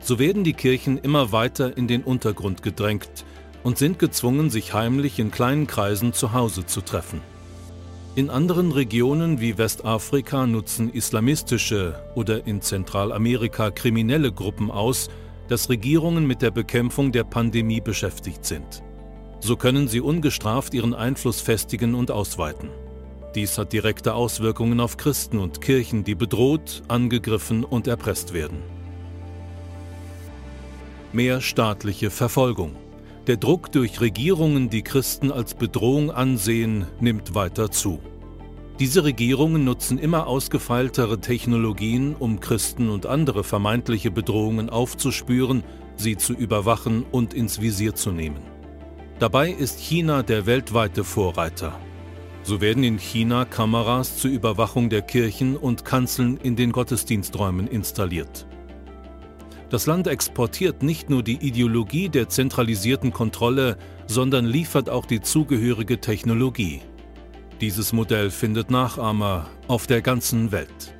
So 0.00 0.18
werden 0.18 0.42
die 0.42 0.52
Kirchen 0.52 0.98
immer 0.98 1.30
weiter 1.30 1.76
in 1.76 1.86
den 1.86 2.02
Untergrund 2.02 2.62
gedrängt 2.62 3.24
und 3.68 3.76
sind 3.76 3.98
gezwungen, 3.98 4.48
sich 4.48 4.72
heimlich 4.72 5.18
in 5.18 5.30
kleinen 5.30 5.66
Kreisen 5.66 6.14
zu 6.14 6.32
Hause 6.32 6.64
zu 6.64 6.80
treffen. 6.80 7.20
In 8.14 8.30
anderen 8.30 8.72
Regionen 8.72 9.42
wie 9.42 9.58
Westafrika 9.58 10.46
nutzen 10.46 10.90
islamistische 10.90 12.02
oder 12.14 12.46
in 12.46 12.62
Zentralamerika 12.62 13.70
kriminelle 13.70 14.32
Gruppen 14.32 14.70
aus, 14.70 15.10
dass 15.48 15.68
Regierungen 15.68 16.26
mit 16.26 16.40
der 16.40 16.50
Bekämpfung 16.50 17.12
der 17.12 17.24
Pandemie 17.24 17.82
beschäftigt 17.82 18.46
sind. 18.46 18.82
So 19.40 19.54
können 19.54 19.86
sie 19.86 20.00
ungestraft 20.00 20.72
ihren 20.72 20.94
Einfluss 20.94 21.42
festigen 21.42 21.94
und 21.94 22.10
ausweiten. 22.10 22.70
Dies 23.34 23.58
hat 23.58 23.74
direkte 23.74 24.14
Auswirkungen 24.14 24.80
auf 24.80 24.96
Christen 24.96 25.38
und 25.38 25.60
Kirchen, 25.60 26.04
die 26.04 26.14
bedroht, 26.14 26.84
angegriffen 26.88 27.64
und 27.64 27.86
erpresst 27.86 28.32
werden. 28.32 28.62
Mehr 31.12 31.42
staatliche 31.42 32.08
Verfolgung. 32.08 32.74
Der 33.28 33.36
Druck 33.36 33.70
durch 33.72 34.00
Regierungen, 34.00 34.70
die 34.70 34.80
Christen 34.80 35.30
als 35.30 35.52
Bedrohung 35.52 36.10
ansehen, 36.10 36.86
nimmt 36.98 37.34
weiter 37.34 37.70
zu. 37.70 38.00
Diese 38.78 39.04
Regierungen 39.04 39.66
nutzen 39.66 39.98
immer 39.98 40.26
ausgefeiltere 40.26 41.20
Technologien, 41.20 42.16
um 42.18 42.40
Christen 42.40 42.88
und 42.88 43.04
andere 43.04 43.44
vermeintliche 43.44 44.10
Bedrohungen 44.10 44.70
aufzuspüren, 44.70 45.62
sie 45.96 46.16
zu 46.16 46.32
überwachen 46.32 47.04
und 47.12 47.34
ins 47.34 47.60
Visier 47.60 47.94
zu 47.94 48.12
nehmen. 48.12 48.40
Dabei 49.18 49.50
ist 49.50 49.78
China 49.78 50.22
der 50.22 50.46
weltweite 50.46 51.04
Vorreiter. 51.04 51.78
So 52.44 52.62
werden 52.62 52.82
in 52.82 52.96
China 52.96 53.44
Kameras 53.44 54.16
zur 54.16 54.30
Überwachung 54.30 54.88
der 54.88 55.02
Kirchen 55.02 55.58
und 55.58 55.84
Kanzeln 55.84 56.38
in 56.38 56.56
den 56.56 56.72
Gottesdiensträumen 56.72 57.66
installiert. 57.66 58.47
Das 59.70 59.84
Land 59.84 60.06
exportiert 60.06 60.82
nicht 60.82 61.10
nur 61.10 61.22
die 61.22 61.36
Ideologie 61.46 62.08
der 62.08 62.28
zentralisierten 62.30 63.12
Kontrolle, 63.12 63.76
sondern 64.06 64.46
liefert 64.46 64.88
auch 64.88 65.04
die 65.04 65.20
zugehörige 65.20 66.00
Technologie. 66.00 66.80
Dieses 67.60 67.92
Modell 67.92 68.30
findet 68.30 68.70
Nachahmer 68.70 69.50
auf 69.66 69.86
der 69.86 70.00
ganzen 70.00 70.52
Welt. 70.52 70.94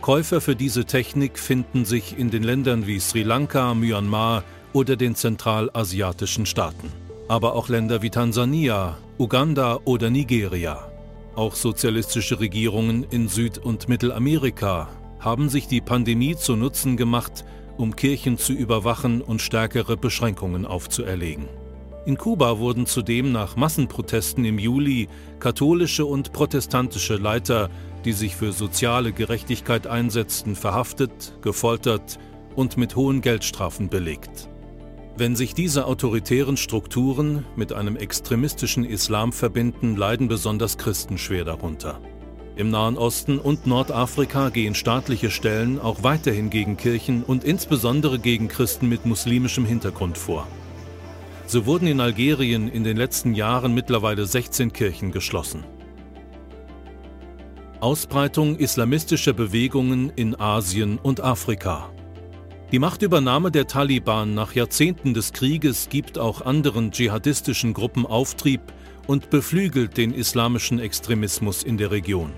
Käufer 0.00 0.40
für 0.40 0.56
diese 0.56 0.86
Technik 0.86 1.38
finden 1.38 1.84
sich 1.84 2.18
in 2.18 2.30
den 2.30 2.42
Ländern 2.42 2.86
wie 2.86 2.98
Sri 2.98 3.22
Lanka, 3.22 3.74
Myanmar 3.74 4.42
oder 4.72 4.96
den 4.96 5.14
zentralasiatischen 5.14 6.46
Staaten. 6.46 6.90
Aber 7.28 7.54
auch 7.54 7.68
Länder 7.68 8.02
wie 8.02 8.10
Tansania, 8.10 8.98
Uganda 9.18 9.78
oder 9.84 10.10
Nigeria. 10.10 10.90
Auch 11.36 11.54
sozialistische 11.54 12.40
Regierungen 12.40 13.04
in 13.04 13.28
Süd- 13.28 13.58
und 13.58 13.88
Mittelamerika 13.88 14.88
haben 15.20 15.48
sich 15.48 15.68
die 15.68 15.80
Pandemie 15.80 16.34
zu 16.34 16.56
Nutzen 16.56 16.96
gemacht, 16.96 17.44
um 17.76 17.96
Kirchen 17.96 18.38
zu 18.38 18.52
überwachen 18.52 19.22
und 19.22 19.42
stärkere 19.42 19.96
Beschränkungen 19.96 20.66
aufzuerlegen. 20.66 21.48
In 22.06 22.16
Kuba 22.16 22.58
wurden 22.58 22.86
zudem 22.86 23.30
nach 23.30 23.56
Massenprotesten 23.56 24.44
im 24.44 24.58
Juli 24.58 25.08
katholische 25.38 26.06
und 26.06 26.32
protestantische 26.32 27.16
Leiter, 27.16 27.68
die 28.04 28.12
sich 28.12 28.36
für 28.36 28.52
soziale 28.52 29.12
Gerechtigkeit 29.12 29.86
einsetzten, 29.86 30.56
verhaftet, 30.56 31.34
gefoltert 31.42 32.18
und 32.56 32.76
mit 32.78 32.96
hohen 32.96 33.20
Geldstrafen 33.20 33.90
belegt. 33.90 34.48
Wenn 35.16 35.36
sich 35.36 35.52
diese 35.52 35.84
autoritären 35.84 36.56
Strukturen 36.56 37.44
mit 37.54 37.74
einem 37.74 37.96
extremistischen 37.96 38.84
Islam 38.84 39.34
verbinden, 39.34 39.94
leiden 39.94 40.28
besonders 40.28 40.78
Christen 40.78 41.18
schwer 41.18 41.44
darunter. 41.44 42.00
Im 42.60 42.68
Nahen 42.68 42.98
Osten 42.98 43.38
und 43.38 43.66
Nordafrika 43.66 44.50
gehen 44.50 44.74
staatliche 44.74 45.30
Stellen 45.30 45.80
auch 45.80 46.02
weiterhin 46.02 46.50
gegen 46.50 46.76
Kirchen 46.76 47.22
und 47.22 47.42
insbesondere 47.42 48.18
gegen 48.18 48.48
Christen 48.48 48.86
mit 48.86 49.06
muslimischem 49.06 49.64
Hintergrund 49.64 50.18
vor. 50.18 50.46
So 51.46 51.64
wurden 51.64 51.86
in 51.86 52.02
Algerien 52.02 52.68
in 52.68 52.84
den 52.84 52.98
letzten 52.98 53.34
Jahren 53.34 53.72
mittlerweile 53.72 54.26
16 54.26 54.74
Kirchen 54.74 55.10
geschlossen. 55.10 55.64
Ausbreitung 57.80 58.56
islamistischer 58.56 59.32
Bewegungen 59.32 60.12
in 60.14 60.38
Asien 60.38 60.98
und 60.98 61.22
Afrika. 61.22 61.88
Die 62.72 62.78
Machtübernahme 62.78 63.50
der 63.50 63.68
Taliban 63.68 64.34
nach 64.34 64.52
Jahrzehnten 64.52 65.14
des 65.14 65.32
Krieges 65.32 65.88
gibt 65.88 66.18
auch 66.18 66.42
anderen 66.42 66.90
dschihadistischen 66.90 67.72
Gruppen 67.72 68.04
Auftrieb 68.04 68.60
und 69.06 69.30
beflügelt 69.30 69.96
den 69.96 70.12
islamischen 70.12 70.78
Extremismus 70.78 71.62
in 71.62 71.78
der 71.78 71.90
Region. 71.90 72.34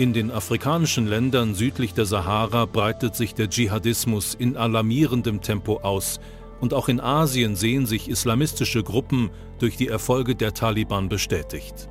In 0.00 0.14
den 0.14 0.30
afrikanischen 0.30 1.06
Ländern 1.06 1.54
südlich 1.54 1.92
der 1.92 2.06
Sahara 2.06 2.64
breitet 2.64 3.14
sich 3.14 3.34
der 3.34 3.50
Dschihadismus 3.50 4.34
in 4.34 4.56
alarmierendem 4.56 5.42
Tempo 5.42 5.80
aus, 5.82 6.20
und 6.58 6.72
auch 6.72 6.88
in 6.88 7.00
Asien 7.00 7.54
sehen 7.54 7.84
sich 7.84 8.08
islamistische 8.08 8.82
Gruppen 8.82 9.28
durch 9.58 9.76
die 9.76 9.88
Erfolge 9.88 10.34
der 10.34 10.54
Taliban 10.54 11.10
bestätigt. 11.10 11.90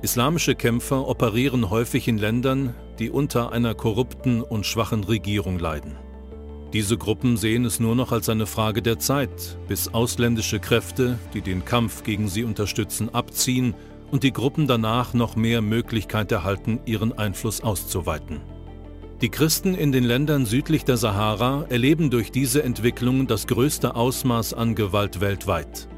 Islamische 0.00 0.54
Kämpfer 0.54 1.06
operieren 1.06 1.68
häufig 1.68 2.08
in 2.08 2.16
Ländern, 2.16 2.74
die 2.98 3.10
unter 3.10 3.52
einer 3.52 3.74
korrupten 3.74 4.40
und 4.40 4.64
schwachen 4.64 5.04
Regierung 5.04 5.58
leiden. 5.58 5.98
Diese 6.72 6.96
Gruppen 6.96 7.36
sehen 7.36 7.66
es 7.66 7.80
nur 7.80 7.96
noch 7.96 8.12
als 8.12 8.30
eine 8.30 8.46
Frage 8.46 8.80
der 8.80 8.98
Zeit, 8.98 9.58
bis 9.68 9.88
ausländische 9.88 10.58
Kräfte, 10.58 11.18
die 11.34 11.42
den 11.42 11.66
Kampf 11.66 12.02
gegen 12.02 12.28
sie 12.28 12.44
unterstützen, 12.44 13.14
abziehen 13.14 13.74
und 14.10 14.22
die 14.22 14.32
Gruppen 14.32 14.66
danach 14.66 15.14
noch 15.14 15.36
mehr 15.36 15.62
Möglichkeit 15.62 16.32
erhalten, 16.32 16.80
ihren 16.84 17.16
Einfluss 17.16 17.60
auszuweiten. 17.60 18.40
Die 19.20 19.28
Christen 19.28 19.74
in 19.74 19.92
den 19.92 20.04
Ländern 20.04 20.46
südlich 20.46 20.84
der 20.84 20.96
Sahara 20.96 21.66
erleben 21.68 22.10
durch 22.10 22.32
diese 22.32 22.62
Entwicklung 22.62 23.26
das 23.26 23.46
größte 23.46 23.94
Ausmaß 23.94 24.54
an 24.54 24.74
Gewalt 24.74 25.20
weltweit. 25.20 25.88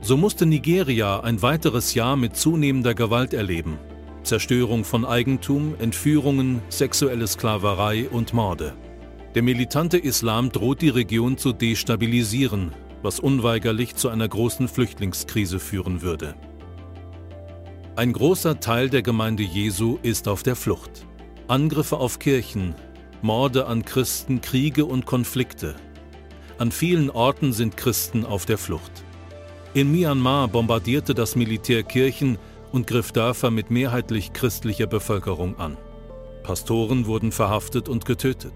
So 0.00 0.16
musste 0.16 0.46
Nigeria 0.46 1.20
ein 1.20 1.42
weiteres 1.42 1.94
Jahr 1.94 2.16
mit 2.16 2.36
zunehmender 2.36 2.94
Gewalt 2.94 3.34
erleben. 3.34 3.78
Zerstörung 4.22 4.84
von 4.84 5.04
Eigentum, 5.04 5.74
Entführungen, 5.78 6.62
sexuelle 6.68 7.26
Sklaverei 7.26 8.08
und 8.08 8.32
Morde. 8.32 8.74
Der 9.34 9.42
militante 9.42 9.98
Islam 9.98 10.52
droht 10.52 10.80
die 10.80 10.88
Region 10.88 11.36
zu 11.36 11.52
destabilisieren, 11.52 12.72
was 13.02 13.18
unweigerlich 13.18 13.96
zu 13.96 14.08
einer 14.08 14.28
großen 14.28 14.68
Flüchtlingskrise 14.68 15.58
führen 15.58 16.02
würde. 16.02 16.34
Ein 17.98 18.12
großer 18.12 18.60
Teil 18.60 18.90
der 18.90 19.02
Gemeinde 19.02 19.42
Jesu 19.42 19.98
ist 20.04 20.28
auf 20.28 20.44
der 20.44 20.54
Flucht. 20.54 21.04
Angriffe 21.48 21.96
auf 21.96 22.20
Kirchen, 22.20 22.76
Morde 23.22 23.66
an 23.66 23.84
Christen, 23.84 24.40
Kriege 24.40 24.84
und 24.84 25.04
Konflikte. 25.04 25.74
An 26.58 26.70
vielen 26.70 27.10
Orten 27.10 27.52
sind 27.52 27.76
Christen 27.76 28.24
auf 28.24 28.46
der 28.46 28.56
Flucht. 28.56 29.02
In 29.74 29.90
Myanmar 29.90 30.46
bombardierte 30.46 31.12
das 31.12 31.34
Militär 31.34 31.82
Kirchen 31.82 32.38
und 32.70 32.86
griff 32.86 33.10
Dörfer 33.10 33.50
mit 33.50 33.72
mehrheitlich 33.72 34.32
christlicher 34.32 34.86
Bevölkerung 34.86 35.58
an. 35.58 35.76
Pastoren 36.44 37.06
wurden 37.06 37.32
verhaftet 37.32 37.88
und 37.88 38.04
getötet. 38.04 38.54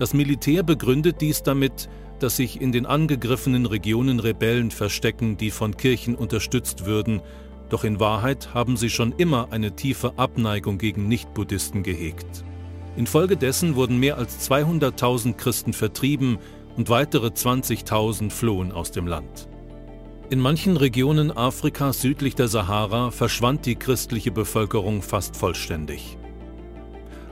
Das 0.00 0.12
Militär 0.12 0.64
begründet 0.64 1.20
dies 1.20 1.44
damit, 1.44 1.88
dass 2.18 2.36
sich 2.36 2.60
in 2.60 2.72
den 2.72 2.86
angegriffenen 2.86 3.66
Regionen 3.66 4.18
Rebellen 4.18 4.72
verstecken, 4.72 5.36
die 5.36 5.52
von 5.52 5.76
Kirchen 5.76 6.16
unterstützt 6.16 6.84
würden, 6.84 7.22
doch 7.72 7.84
in 7.84 8.00
Wahrheit 8.00 8.50
haben 8.52 8.76
sie 8.76 8.90
schon 8.90 9.12
immer 9.16 9.48
eine 9.50 9.74
tiefe 9.74 10.18
Abneigung 10.18 10.76
gegen 10.76 11.08
Nichtbuddhisten 11.08 11.82
gehegt. 11.82 12.44
Infolgedessen 12.96 13.76
wurden 13.76 13.98
mehr 13.98 14.18
als 14.18 14.50
200.000 14.50 15.34
Christen 15.34 15.72
vertrieben 15.72 16.38
und 16.76 16.90
weitere 16.90 17.28
20.000 17.28 18.30
flohen 18.30 18.72
aus 18.72 18.90
dem 18.90 19.06
Land. 19.06 19.48
In 20.28 20.38
manchen 20.38 20.76
Regionen 20.76 21.30
Afrikas 21.30 22.02
südlich 22.02 22.34
der 22.34 22.48
Sahara 22.48 23.10
verschwand 23.10 23.64
die 23.64 23.76
christliche 23.76 24.30
Bevölkerung 24.30 25.00
fast 25.00 25.36
vollständig. 25.36 26.18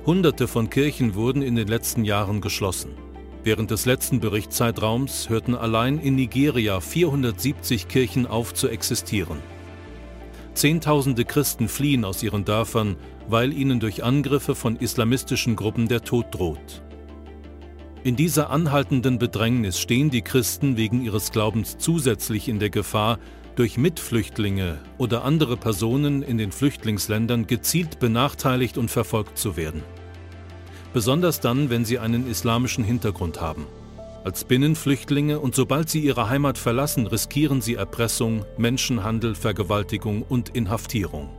Hunderte 0.06 0.48
von 0.48 0.70
Kirchen 0.70 1.14
wurden 1.14 1.42
in 1.42 1.56
den 1.56 1.68
letzten 1.68 2.04
Jahren 2.04 2.40
geschlossen. 2.40 2.92
Während 3.44 3.70
des 3.70 3.84
letzten 3.84 4.20
Berichtszeitraums 4.20 5.28
hörten 5.28 5.54
allein 5.54 5.98
in 5.98 6.14
Nigeria 6.14 6.80
470 6.80 7.88
Kirchen 7.88 8.26
auf 8.26 8.54
zu 8.54 8.68
existieren. 8.68 9.38
Zehntausende 10.54 11.24
Christen 11.24 11.68
fliehen 11.68 12.04
aus 12.04 12.22
ihren 12.22 12.44
Dörfern, 12.44 12.96
weil 13.28 13.52
ihnen 13.52 13.80
durch 13.80 14.02
Angriffe 14.04 14.54
von 14.54 14.76
islamistischen 14.76 15.56
Gruppen 15.56 15.88
der 15.88 16.02
Tod 16.02 16.26
droht. 16.32 16.82
In 18.02 18.16
dieser 18.16 18.50
anhaltenden 18.50 19.18
Bedrängnis 19.18 19.78
stehen 19.78 20.10
die 20.10 20.22
Christen 20.22 20.76
wegen 20.76 21.02
ihres 21.02 21.32
Glaubens 21.32 21.76
zusätzlich 21.78 22.48
in 22.48 22.58
der 22.58 22.70
Gefahr, 22.70 23.18
durch 23.56 23.76
Mitflüchtlinge 23.76 24.78
oder 24.96 25.24
andere 25.24 25.56
Personen 25.56 26.22
in 26.22 26.38
den 26.38 26.50
Flüchtlingsländern 26.50 27.46
gezielt 27.46 27.98
benachteiligt 27.98 28.78
und 28.78 28.90
verfolgt 28.90 29.36
zu 29.36 29.56
werden. 29.56 29.82
Besonders 30.94 31.40
dann, 31.40 31.68
wenn 31.68 31.84
sie 31.84 31.98
einen 31.98 32.26
islamischen 32.26 32.84
Hintergrund 32.84 33.40
haben. 33.40 33.66
Als 34.22 34.44
Binnenflüchtlinge 34.44 35.40
und 35.40 35.54
sobald 35.54 35.88
sie 35.88 36.00
ihre 36.00 36.28
Heimat 36.28 36.58
verlassen, 36.58 37.06
riskieren 37.06 37.62
sie 37.62 37.74
Erpressung, 37.74 38.44
Menschenhandel, 38.58 39.34
Vergewaltigung 39.34 40.22
und 40.22 40.50
Inhaftierung. 40.50 41.30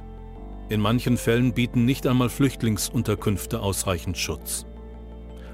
In 0.69 0.81
manchen 0.81 1.17
Fällen 1.17 1.53
bieten 1.53 1.85
nicht 1.85 2.07
einmal 2.07 2.29
Flüchtlingsunterkünfte 2.29 3.59
ausreichend 3.59 4.17
Schutz. 4.17 4.65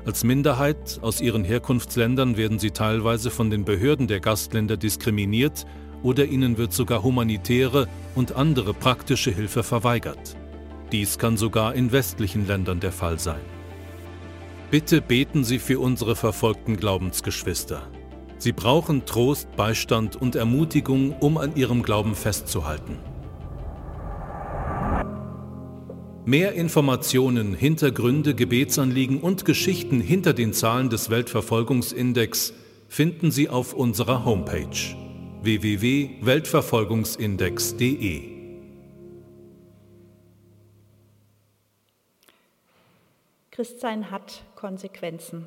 Als 0.05 0.23
Minderheit 0.23 0.99
aus 1.01 1.19
ihren 1.19 1.43
Herkunftsländern 1.43 2.37
werden 2.37 2.59
sie 2.59 2.71
teilweise 2.71 3.29
von 3.29 3.49
den 3.49 3.65
Behörden 3.65 4.07
der 4.07 4.21
Gastländer 4.21 4.77
diskriminiert 4.77 5.65
oder 6.03 6.23
ihnen 6.23 6.57
wird 6.57 6.71
sogar 6.71 7.03
humanitäre 7.03 7.89
und 8.15 8.37
andere 8.37 8.73
praktische 8.73 9.31
Hilfe 9.31 9.63
verweigert. 9.63 10.37
Dies 10.93 11.17
kann 11.17 11.35
sogar 11.35 11.75
in 11.75 11.91
westlichen 11.91 12.47
Ländern 12.47 12.79
der 12.79 12.93
Fall 12.93 13.19
sein. 13.19 13.56
Bitte 14.69 15.01
beten 15.01 15.45
Sie 15.45 15.59
für 15.59 15.79
unsere 15.79 16.17
verfolgten 16.17 16.75
Glaubensgeschwister. 16.75 17.89
Sie 18.37 18.51
brauchen 18.51 19.05
Trost, 19.05 19.47
Beistand 19.55 20.17
und 20.17 20.35
Ermutigung, 20.35 21.13
um 21.19 21.37
an 21.37 21.55
ihrem 21.55 21.83
Glauben 21.83 22.15
festzuhalten. 22.15 22.97
Mehr 26.25 26.51
Informationen, 26.51 27.53
Hintergründe, 27.53 28.35
Gebetsanliegen 28.35 29.21
und 29.21 29.45
Geschichten 29.45 30.01
hinter 30.01 30.33
den 30.33 30.51
Zahlen 30.51 30.89
des 30.89 31.09
Weltverfolgungsindex 31.09 32.51
finden 32.89 33.31
Sie 33.31 33.47
auf 33.47 33.73
unserer 33.73 34.25
Homepage 34.25 34.67
www.weltverfolgungsindex.de. 35.43 38.35
Christsein 43.51 44.11
hat 44.11 44.43
Konsequenzen 44.57 45.45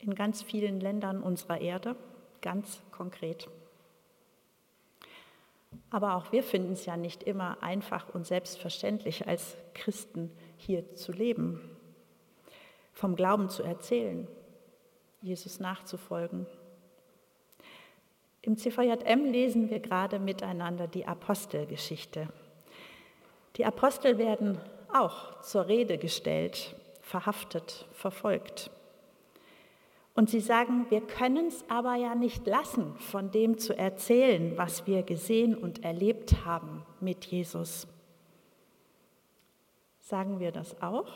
in 0.00 0.14
ganz 0.14 0.42
vielen 0.42 0.80
Ländern 0.80 1.22
unserer 1.22 1.60
Erde, 1.60 1.96
ganz 2.42 2.82
konkret. 2.90 3.48
Aber 5.90 6.16
auch 6.16 6.32
wir 6.32 6.42
finden 6.42 6.72
es 6.72 6.84
ja 6.84 6.96
nicht 6.96 7.22
immer 7.22 7.62
einfach 7.62 8.12
und 8.12 8.26
selbstverständlich, 8.26 9.28
als 9.28 9.56
Christen 9.72 10.30
hier 10.56 10.94
zu 10.96 11.12
leben, 11.12 11.60
vom 12.92 13.14
Glauben 13.14 13.48
zu 13.48 13.62
erzählen, 13.62 14.26
Jesus 15.22 15.60
nachzufolgen. 15.60 16.46
Im 18.42 18.56
CVJM 18.56 19.24
lesen 19.30 19.70
wir 19.70 19.78
gerade 19.78 20.18
miteinander 20.18 20.88
die 20.88 21.06
Apostelgeschichte. 21.06 22.28
Die 23.56 23.64
Apostel 23.64 24.18
werden 24.18 24.60
auch 24.92 25.40
zur 25.40 25.68
Rede 25.68 25.98
gestellt, 25.98 26.74
verhaftet, 27.04 27.86
verfolgt. 27.92 28.70
Und 30.14 30.30
sie 30.30 30.40
sagen, 30.40 30.86
wir 30.90 31.00
können 31.00 31.48
es 31.48 31.64
aber 31.68 31.96
ja 31.96 32.14
nicht 32.14 32.46
lassen, 32.46 32.96
von 32.98 33.30
dem 33.30 33.58
zu 33.58 33.76
erzählen, 33.76 34.56
was 34.56 34.86
wir 34.86 35.02
gesehen 35.02 35.56
und 35.56 35.84
erlebt 35.84 36.44
haben 36.44 36.84
mit 37.00 37.26
Jesus. 37.26 37.86
Sagen 40.00 40.40
wir 40.40 40.52
das 40.52 40.80
auch? 40.80 41.08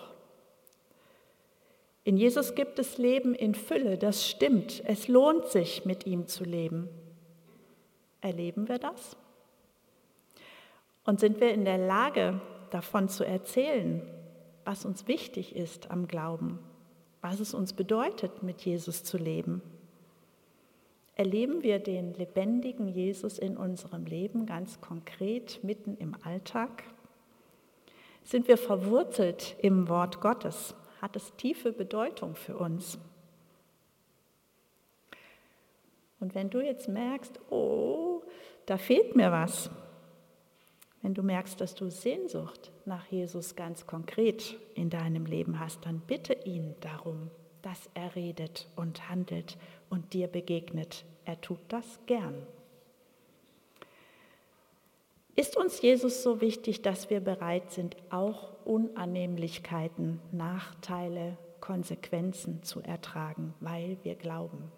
In 2.05 2.16
Jesus 2.16 2.55
gibt 2.55 2.79
es 2.79 2.98
Leben 2.98 3.35
in 3.35 3.55
Fülle, 3.55 3.98
das 3.98 4.29
stimmt. 4.29 4.83
Es 4.85 5.09
lohnt 5.09 5.46
sich, 5.46 5.85
mit 5.85 6.07
ihm 6.07 6.27
zu 6.27 6.42
leben. 6.44 6.88
Erleben 8.20 8.68
wir 8.68 8.79
das? 8.79 9.16
Und 11.05 11.20
sind 11.20 11.40
wir 11.40 11.53
in 11.53 11.64
der 11.64 11.79
Lage, 11.79 12.40
davon 12.70 13.09
zu 13.09 13.24
erzählen, 13.24 14.03
was 14.68 14.85
uns 14.85 15.09
wichtig 15.09 15.57
ist 15.57 15.90
am 15.90 16.07
Glauben? 16.07 16.61
was 17.20 17.40
es 17.40 17.54
uns 17.54 17.72
bedeutet, 17.72 18.42
mit 18.42 18.62
Jesus 18.62 19.04
zu 19.04 19.18
leben. 19.18 19.62
Erleben 21.14 21.62
wir 21.62 21.81
den 21.81 22.14
lebendigen 22.14 22.88
Jesus 22.88 23.38
in 23.38 23.57
unserem 23.57 24.07
Leben 24.07 24.46
ganz 24.46 24.81
konkret 24.81 25.62
mitten 25.64 25.96
im 25.96 26.14
Alltag? 26.22 26.85
Sind 28.22 28.46
wir 28.46 28.57
verwurzelt 28.57 29.57
im 29.61 29.88
Wort 29.88 30.20
Gottes? 30.20 30.74
Hat 31.00 31.16
es 31.16 31.35
tiefe 31.37 31.72
Bedeutung 31.72 32.37
für 32.37 32.57
uns? 32.57 32.98
Und 36.20 36.35
wenn 36.35 36.50
du 36.50 36.61
jetzt 36.61 36.88
merkst, 36.88 37.40
oh, 37.50 38.22
da 38.66 38.76
fehlt 38.76 39.16
mir 39.16 39.33
was, 39.33 39.70
wenn 41.03 41.15
du 41.15 41.23
merkst, 41.23 41.61
dass 41.61 41.75
du 41.75 41.91
Sehnsucht 41.91 42.73
nach 42.85 43.07
Jesus 43.07 43.55
ganz 43.55 43.87
konkret 43.87 44.59
in 44.75 44.91
deinem 44.91 45.27
Leben 45.27 45.61
hast, 45.61 45.85
dann 45.87 46.01
bitte 46.01 46.33
ihn 46.45 46.75
darum, 46.81 47.31
dass 47.63 47.89
er 47.95 48.15
redet 48.17 48.69
und 48.77 49.09
handelt 49.09 49.57
und 49.91 50.13
dir 50.13 50.27
begegnet. 50.27 51.05
Er 51.25 51.41
tut 51.41 51.61
das 51.69 52.01
gern. 52.07 52.35
Ist 55.37 55.57
uns 55.57 55.81
Jesus 55.81 56.25
so 56.25 56.41
wichtig, 56.41 56.83
dass 56.83 57.11
wir 57.11 57.21
bereit 57.21 57.71
sind, 57.71 57.97
auch 58.11 58.55
Unannehmlichkeiten, 58.65 60.21
Nachteile, 60.33 61.37
Konsequenzen 61.61 62.65
zu 62.65 62.81
ertragen, 62.81 63.55
weil 63.61 63.99
wir 64.03 64.17
glauben? 64.17 64.73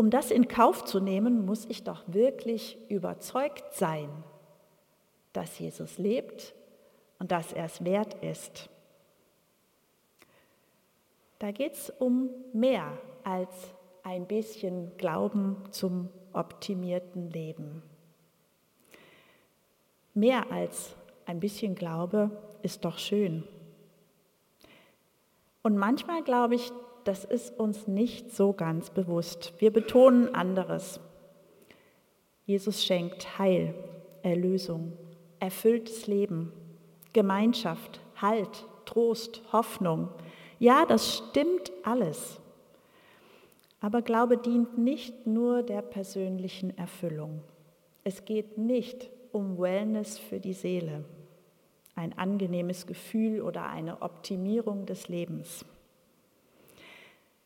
Um 0.00 0.08
das 0.08 0.30
in 0.30 0.48
Kauf 0.48 0.86
zu 0.86 0.98
nehmen, 0.98 1.44
muss 1.44 1.66
ich 1.66 1.84
doch 1.84 2.04
wirklich 2.06 2.78
überzeugt 2.88 3.74
sein, 3.74 4.08
dass 5.34 5.58
Jesus 5.58 5.98
lebt 5.98 6.54
und 7.18 7.30
dass 7.30 7.52
er 7.52 7.66
es 7.66 7.84
wert 7.84 8.14
ist. 8.24 8.70
Da 11.38 11.50
geht 11.50 11.74
es 11.74 11.90
um 11.90 12.30
mehr 12.54 12.96
als 13.24 13.50
ein 14.02 14.26
bisschen 14.26 14.96
Glauben 14.96 15.58
zum 15.70 16.08
optimierten 16.32 17.28
Leben. 17.28 17.82
Mehr 20.14 20.50
als 20.50 20.96
ein 21.26 21.40
bisschen 21.40 21.74
Glaube 21.74 22.30
ist 22.62 22.86
doch 22.86 22.96
schön. 22.96 23.46
Und 25.62 25.76
manchmal 25.76 26.22
glaube 26.22 26.54
ich, 26.54 26.72
das 27.04 27.24
ist 27.24 27.58
uns 27.58 27.86
nicht 27.86 28.32
so 28.32 28.52
ganz 28.52 28.90
bewusst. 28.90 29.52
Wir 29.58 29.72
betonen 29.72 30.34
anderes. 30.34 31.00
Jesus 32.46 32.84
schenkt 32.84 33.38
Heil, 33.38 33.74
Erlösung, 34.22 34.92
erfülltes 35.38 36.06
Leben, 36.06 36.52
Gemeinschaft, 37.12 38.00
Halt, 38.20 38.66
Trost, 38.84 39.42
Hoffnung. 39.52 40.08
Ja, 40.58 40.84
das 40.84 41.16
stimmt 41.16 41.72
alles. 41.84 42.40
Aber 43.80 44.02
Glaube 44.02 44.36
dient 44.36 44.76
nicht 44.76 45.26
nur 45.26 45.62
der 45.62 45.80
persönlichen 45.80 46.76
Erfüllung. 46.76 47.40
Es 48.04 48.24
geht 48.24 48.58
nicht 48.58 49.08
um 49.32 49.58
Wellness 49.58 50.18
für 50.18 50.40
die 50.40 50.52
Seele, 50.52 51.04
ein 51.94 52.16
angenehmes 52.18 52.86
Gefühl 52.86 53.40
oder 53.40 53.66
eine 53.66 54.02
Optimierung 54.02 54.86
des 54.86 55.08
Lebens. 55.08 55.64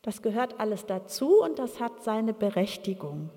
Das 0.05 0.21
gehört 0.21 0.59
alles 0.59 0.85
dazu 0.85 1.41
und 1.41 1.57
das 1.57 1.79
hat 1.79 2.03
seine 2.03 2.31
Berechtigung. 2.31 3.31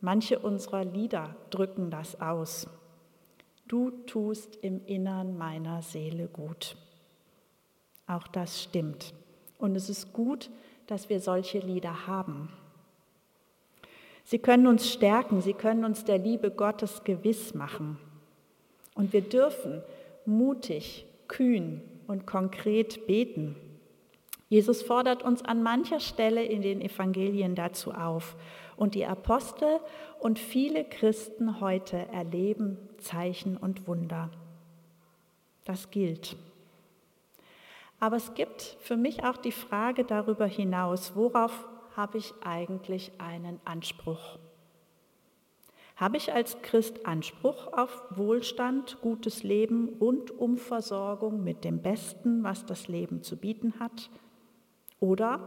Manche 0.00 0.38
unserer 0.38 0.82
Lieder 0.82 1.36
drücken 1.50 1.90
das 1.90 2.22
aus. 2.22 2.66
Du 3.68 3.90
tust 3.90 4.56
im 4.62 4.80
Innern 4.86 5.36
meiner 5.36 5.82
Seele 5.82 6.28
gut. 6.28 6.74
Auch 8.06 8.26
das 8.28 8.62
stimmt. 8.62 9.12
Und 9.58 9.76
es 9.76 9.90
ist 9.90 10.14
gut, 10.14 10.48
dass 10.86 11.10
wir 11.10 11.20
solche 11.20 11.58
Lieder 11.58 12.06
haben. 12.06 12.48
Sie 14.24 14.38
können 14.38 14.68
uns 14.68 14.90
stärken, 14.90 15.42
sie 15.42 15.52
können 15.52 15.84
uns 15.84 16.06
der 16.06 16.16
Liebe 16.16 16.50
Gottes 16.50 17.04
gewiss 17.04 17.52
machen. 17.52 17.98
Und 18.94 19.12
wir 19.12 19.20
dürfen 19.20 19.82
mutig, 20.24 21.04
kühn 21.28 21.82
und 22.06 22.26
konkret 22.26 23.06
beten. 23.06 23.54
Jesus 24.48 24.82
fordert 24.82 25.22
uns 25.24 25.44
an 25.44 25.62
mancher 25.62 25.98
Stelle 25.98 26.44
in 26.44 26.62
den 26.62 26.80
Evangelien 26.80 27.54
dazu 27.54 27.92
auf. 27.92 28.36
Und 28.76 28.94
die 28.94 29.06
Apostel 29.06 29.80
und 30.20 30.38
viele 30.38 30.84
Christen 30.84 31.60
heute 31.60 31.96
erleben 32.12 32.78
Zeichen 32.98 33.56
und 33.56 33.88
Wunder. 33.88 34.30
Das 35.64 35.90
gilt. 35.90 36.36
Aber 37.98 38.16
es 38.16 38.34
gibt 38.34 38.76
für 38.80 38.96
mich 38.96 39.24
auch 39.24 39.38
die 39.38 39.52
Frage 39.52 40.04
darüber 40.04 40.46
hinaus, 40.46 41.16
worauf 41.16 41.66
habe 41.96 42.18
ich 42.18 42.34
eigentlich 42.44 43.10
einen 43.18 43.58
Anspruch? 43.64 44.38
Habe 45.96 46.18
ich 46.18 46.30
als 46.30 46.60
Christ 46.60 47.06
Anspruch 47.06 47.72
auf 47.72 48.04
Wohlstand, 48.10 48.98
gutes 49.00 49.42
Leben, 49.42 49.88
und 49.88 50.30
um 50.30 50.58
Versorgung 50.58 51.42
mit 51.42 51.64
dem 51.64 51.80
Besten, 51.80 52.44
was 52.44 52.66
das 52.66 52.86
Leben 52.86 53.22
zu 53.22 53.38
bieten 53.38 53.80
hat? 53.80 54.10
Oder, 55.00 55.40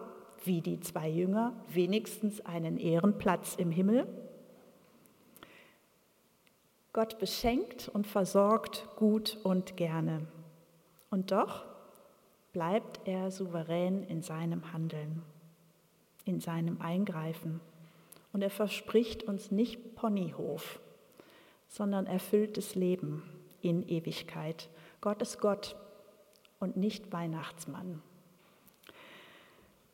wie 0.44 0.62
die 0.62 0.80
zwei 0.80 1.10
Jünger, 1.10 1.54
wenigstens 1.68 2.46
einen 2.46 2.78
Ehrenplatz 2.78 3.56
im 3.56 3.72
Himmel? 3.72 4.08
Gott 6.94 7.20
beschenkt 7.20 7.90
und 7.90 8.08
versorgt 8.08 8.88
gut 8.96 9.38
und 9.44 9.78
gerne. 9.78 10.28
Und 11.10 11.32
doch 11.32 11.66
bleibt 12.52 13.02
er 13.06 13.32
souverän 13.32 14.04
in 14.04 14.22
seinem 14.22 14.74
Handeln 14.74 15.24
in 16.30 16.40
seinem 16.40 16.80
Eingreifen. 16.80 17.60
Und 18.32 18.44
er 18.44 18.52
verspricht 18.52 19.24
uns 19.24 19.52
nicht 19.52 19.96
Ponyhof, 19.96 20.80
sondern 21.68 22.06
erfülltes 22.06 22.76
Leben 22.76 23.24
in 23.62 23.88
Ewigkeit. 23.88 24.70
Gott 25.02 25.22
ist 25.22 25.40
Gott 25.42 25.76
und 26.60 26.78
nicht 26.78 27.12
Weihnachtsmann. 27.12 28.02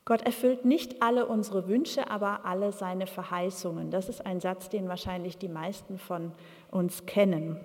Gott 0.05 0.21
erfüllt 0.21 0.65
nicht 0.65 1.01
alle 1.01 1.25
unsere 1.25 1.67
Wünsche, 1.67 2.11
aber 2.11 2.45
alle 2.45 2.71
seine 2.71 3.07
Verheißungen. 3.07 3.89
Das 3.89 4.07
ist 4.07 4.23
ein 4.23 4.39
Satz, 4.39 4.69
den 4.69 4.87
wahrscheinlich 4.87 5.39
die 5.39 5.47
meisten 5.47 5.97
von 5.97 6.31
uns 6.69 7.07
kennen. 7.07 7.59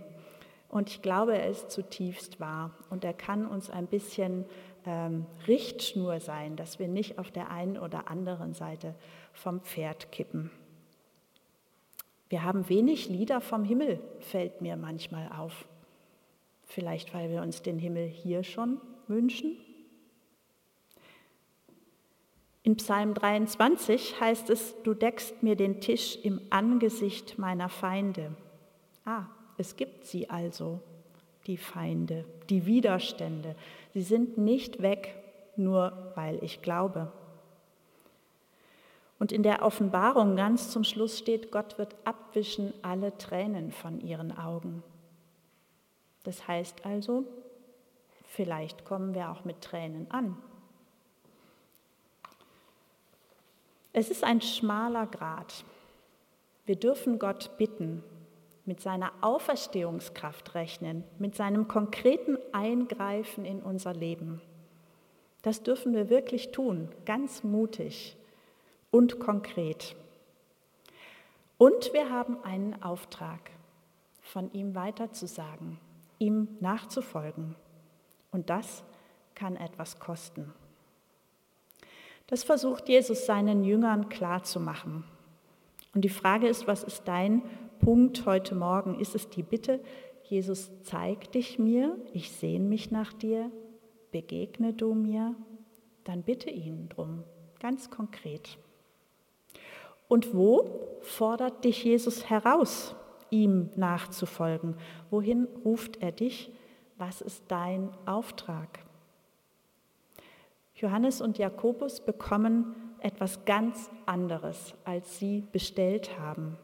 Und 0.71 0.89
ich 0.89 1.03
glaube, 1.03 1.37
er 1.37 1.51
ist 1.51 1.71
zutiefst 1.71 2.41
wahr 2.41 2.71
und 2.89 3.05
er 3.05 3.13
kann 3.13 3.45
uns 3.45 3.69
ein 3.69 3.87
bisschen 3.87 4.47
ähm, 4.87 5.27
Richtschnur 5.47 6.21
sein, 6.21 6.57
dass 6.57 6.79
wir 6.79 6.89
nicht 6.89 7.19
auf 7.19 7.31
der 7.31 7.51
einen 7.51 7.77
oder 7.77 8.09
anderen 8.09 8.55
Seite 8.55 8.95
vom 9.35 9.61
Pferd 9.61 10.11
kippen. 10.11 10.51
Wir 12.31 12.45
haben 12.45 12.69
wenig 12.69 13.09
Lieder 13.09 13.41
vom 13.41 13.65
Himmel, 13.65 14.01
fällt 14.21 14.63
mir 14.63 14.77
manchmal 14.77 15.29
auf. 15.37 15.67
Vielleicht, 16.65 17.13
weil 17.13 17.29
wir 17.31 17.43
uns 17.43 17.61
den 17.61 17.79
Himmel 17.79 18.07
hier 18.07 18.45
schon 18.45 18.81
wünschen. 19.09 19.57
In 22.63 22.77
Psalm 22.77 23.15
23 23.15 24.21
heißt 24.21 24.51
es, 24.51 24.75
du 24.83 24.95
deckst 24.95 25.43
mir 25.43 25.57
den 25.57 25.81
Tisch 25.81 26.19
im 26.23 26.41
Angesicht 26.51 27.39
meiner 27.39 27.69
Feinde. 27.69 28.37
Ah, 29.05 29.25
es 29.57 29.77
gibt 29.77 30.05
sie 30.05 30.29
also, 30.29 30.81
die 31.47 31.57
Feinde, 31.57 32.25
die 32.51 32.67
Widerstände, 32.67 33.57
Sie 33.93 34.03
sind 34.03 34.39
nicht 34.39 34.83
weg, 34.83 35.17
nur 35.57 36.13
weil 36.15 36.43
ich 36.45 36.63
glaube. 36.63 37.11
Und 39.19 39.33
in 39.33 39.43
der 39.43 39.63
Offenbarung 39.63 40.37
ganz 40.37 40.71
zum 40.71 40.85
Schluss 40.85 41.19
steht, 41.19 41.51
Gott 41.51 41.77
wird 41.77 41.95
abwischen 42.05 42.73
alle 42.83 43.17
Tränen 43.19 43.73
von 43.73 44.01
ihren 44.01 44.37
Augen. 44.37 44.83
Das 46.23 46.47
heißt 46.47 46.87
also, 46.87 47.25
vielleicht 48.25 48.85
kommen 48.85 49.15
wir 49.15 49.31
auch 49.31 49.45
mit 49.45 49.61
Tränen 49.61 50.11
an. 50.11 50.37
Es 53.93 54.09
ist 54.09 54.23
ein 54.23 54.41
schmaler 54.41 55.07
Grat. 55.07 55.65
Wir 56.65 56.77
dürfen 56.77 57.19
Gott 57.19 57.57
bitten, 57.59 58.05
mit 58.65 58.81
seiner 58.81 59.11
Auferstehungskraft 59.21 60.55
rechnen, 60.55 61.03
mit 61.19 61.35
seinem 61.35 61.67
konkreten 61.67 62.39
Eingreifen 62.53 63.45
in 63.45 63.61
unser 63.61 63.93
Leben. 63.93 64.41
Das 65.43 65.65
dürfen 65.65 65.93
wir 65.93 66.09
wirklich 66.09 66.53
tun, 66.53 66.89
ganz 67.05 67.43
mutig 67.43 68.17
und 68.93 69.19
konkret. 69.19 69.97
Und 71.59 71.93
wir 71.93 72.11
haben 72.11 72.43
einen 72.45 72.81
Auftrag, 72.83 73.51
von 74.21 74.53
ihm 74.53 74.77
weiterzusagen, 74.77 75.79
ihm 76.21 76.47
nachzufolgen. 76.61 77.57
Und 78.31 78.51
das 78.51 78.85
kann 79.35 79.57
etwas 79.57 79.99
kosten. 79.99 80.53
Das 82.31 82.45
versucht 82.45 82.89
Jesus 82.89 83.27
seinen 83.27 83.65
Jüngern 83.65 84.09
klarzumachen. 84.09 85.03
Und 85.95 86.03
die 86.03 86.09
Frage 86.09 86.47
ist, 86.47 86.69
was 86.69 86.85
ist 86.85 87.09
dein 87.09 87.43
Punkt 87.81 88.25
heute 88.25 88.55
Morgen? 88.55 89.01
Ist 89.01 89.17
es 89.17 89.29
die 89.29 89.43
Bitte, 89.43 89.81
Jesus, 90.23 90.71
zeig 90.85 91.33
dich 91.33 91.59
mir, 91.59 91.99
ich 92.13 92.31
sehne 92.31 92.65
mich 92.65 92.93
nach 92.93 93.13
dir, 93.13 93.51
begegne 94.13 94.73
du 94.73 94.95
mir? 94.95 95.35
Dann 96.05 96.23
bitte 96.23 96.51
ihn 96.51 96.89
drum, 96.89 97.25
ganz 97.59 97.91
konkret. 97.91 98.59
Und 100.07 100.33
wo 100.33 100.99
fordert 101.01 101.65
dich 101.65 101.83
Jesus 101.83 102.31
heraus, 102.31 102.95
ihm 103.31 103.71
nachzufolgen? 103.75 104.77
Wohin 105.11 105.49
ruft 105.65 106.01
er 106.01 106.13
dich? 106.13 106.53
Was 106.97 107.21
ist 107.23 107.43
dein 107.49 107.91
Auftrag? 108.07 108.81
Johannes 110.81 111.21
und 111.21 111.37
Jakobus 111.37 112.01
bekommen 112.01 112.75
etwas 113.01 113.45
ganz 113.45 113.91
anderes, 114.07 114.75
als 114.85 115.19
sie 115.19 115.45
bestellt 115.53 116.19
haben. 116.19 116.57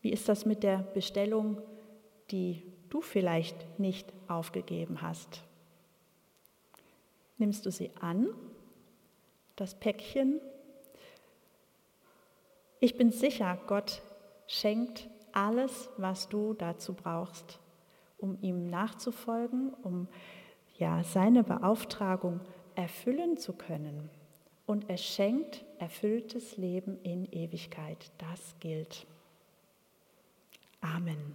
Wie 0.00 0.10
ist 0.10 0.26
das 0.28 0.46
mit 0.46 0.62
der 0.62 0.78
Bestellung, 0.78 1.60
die 2.30 2.62
du 2.88 3.02
vielleicht 3.02 3.78
nicht 3.78 4.10
aufgegeben 4.28 5.02
hast? 5.02 5.42
Nimmst 7.36 7.66
du 7.66 7.70
sie 7.70 7.90
an, 8.00 8.28
das 9.56 9.74
Päckchen? 9.74 10.40
Ich 12.80 12.96
bin 12.96 13.10
sicher, 13.12 13.58
Gott 13.66 14.00
schenkt 14.46 15.08
alles, 15.32 15.90
was 15.98 16.30
du 16.30 16.54
dazu 16.54 16.94
brauchst, 16.94 17.58
um 18.16 18.38
ihm 18.40 18.70
nachzufolgen, 18.70 19.74
um 19.82 20.08
ja 20.80 21.04
seine 21.04 21.44
Beauftragung 21.44 22.40
erfüllen 22.74 23.36
zu 23.36 23.52
können. 23.52 24.10
Und 24.66 24.88
er 24.88 24.96
schenkt 24.96 25.64
erfülltes 25.78 26.56
Leben 26.56 26.98
in 27.02 27.26
Ewigkeit. 27.26 28.10
Das 28.18 28.54
gilt. 28.60 29.06
Amen. 30.80 31.34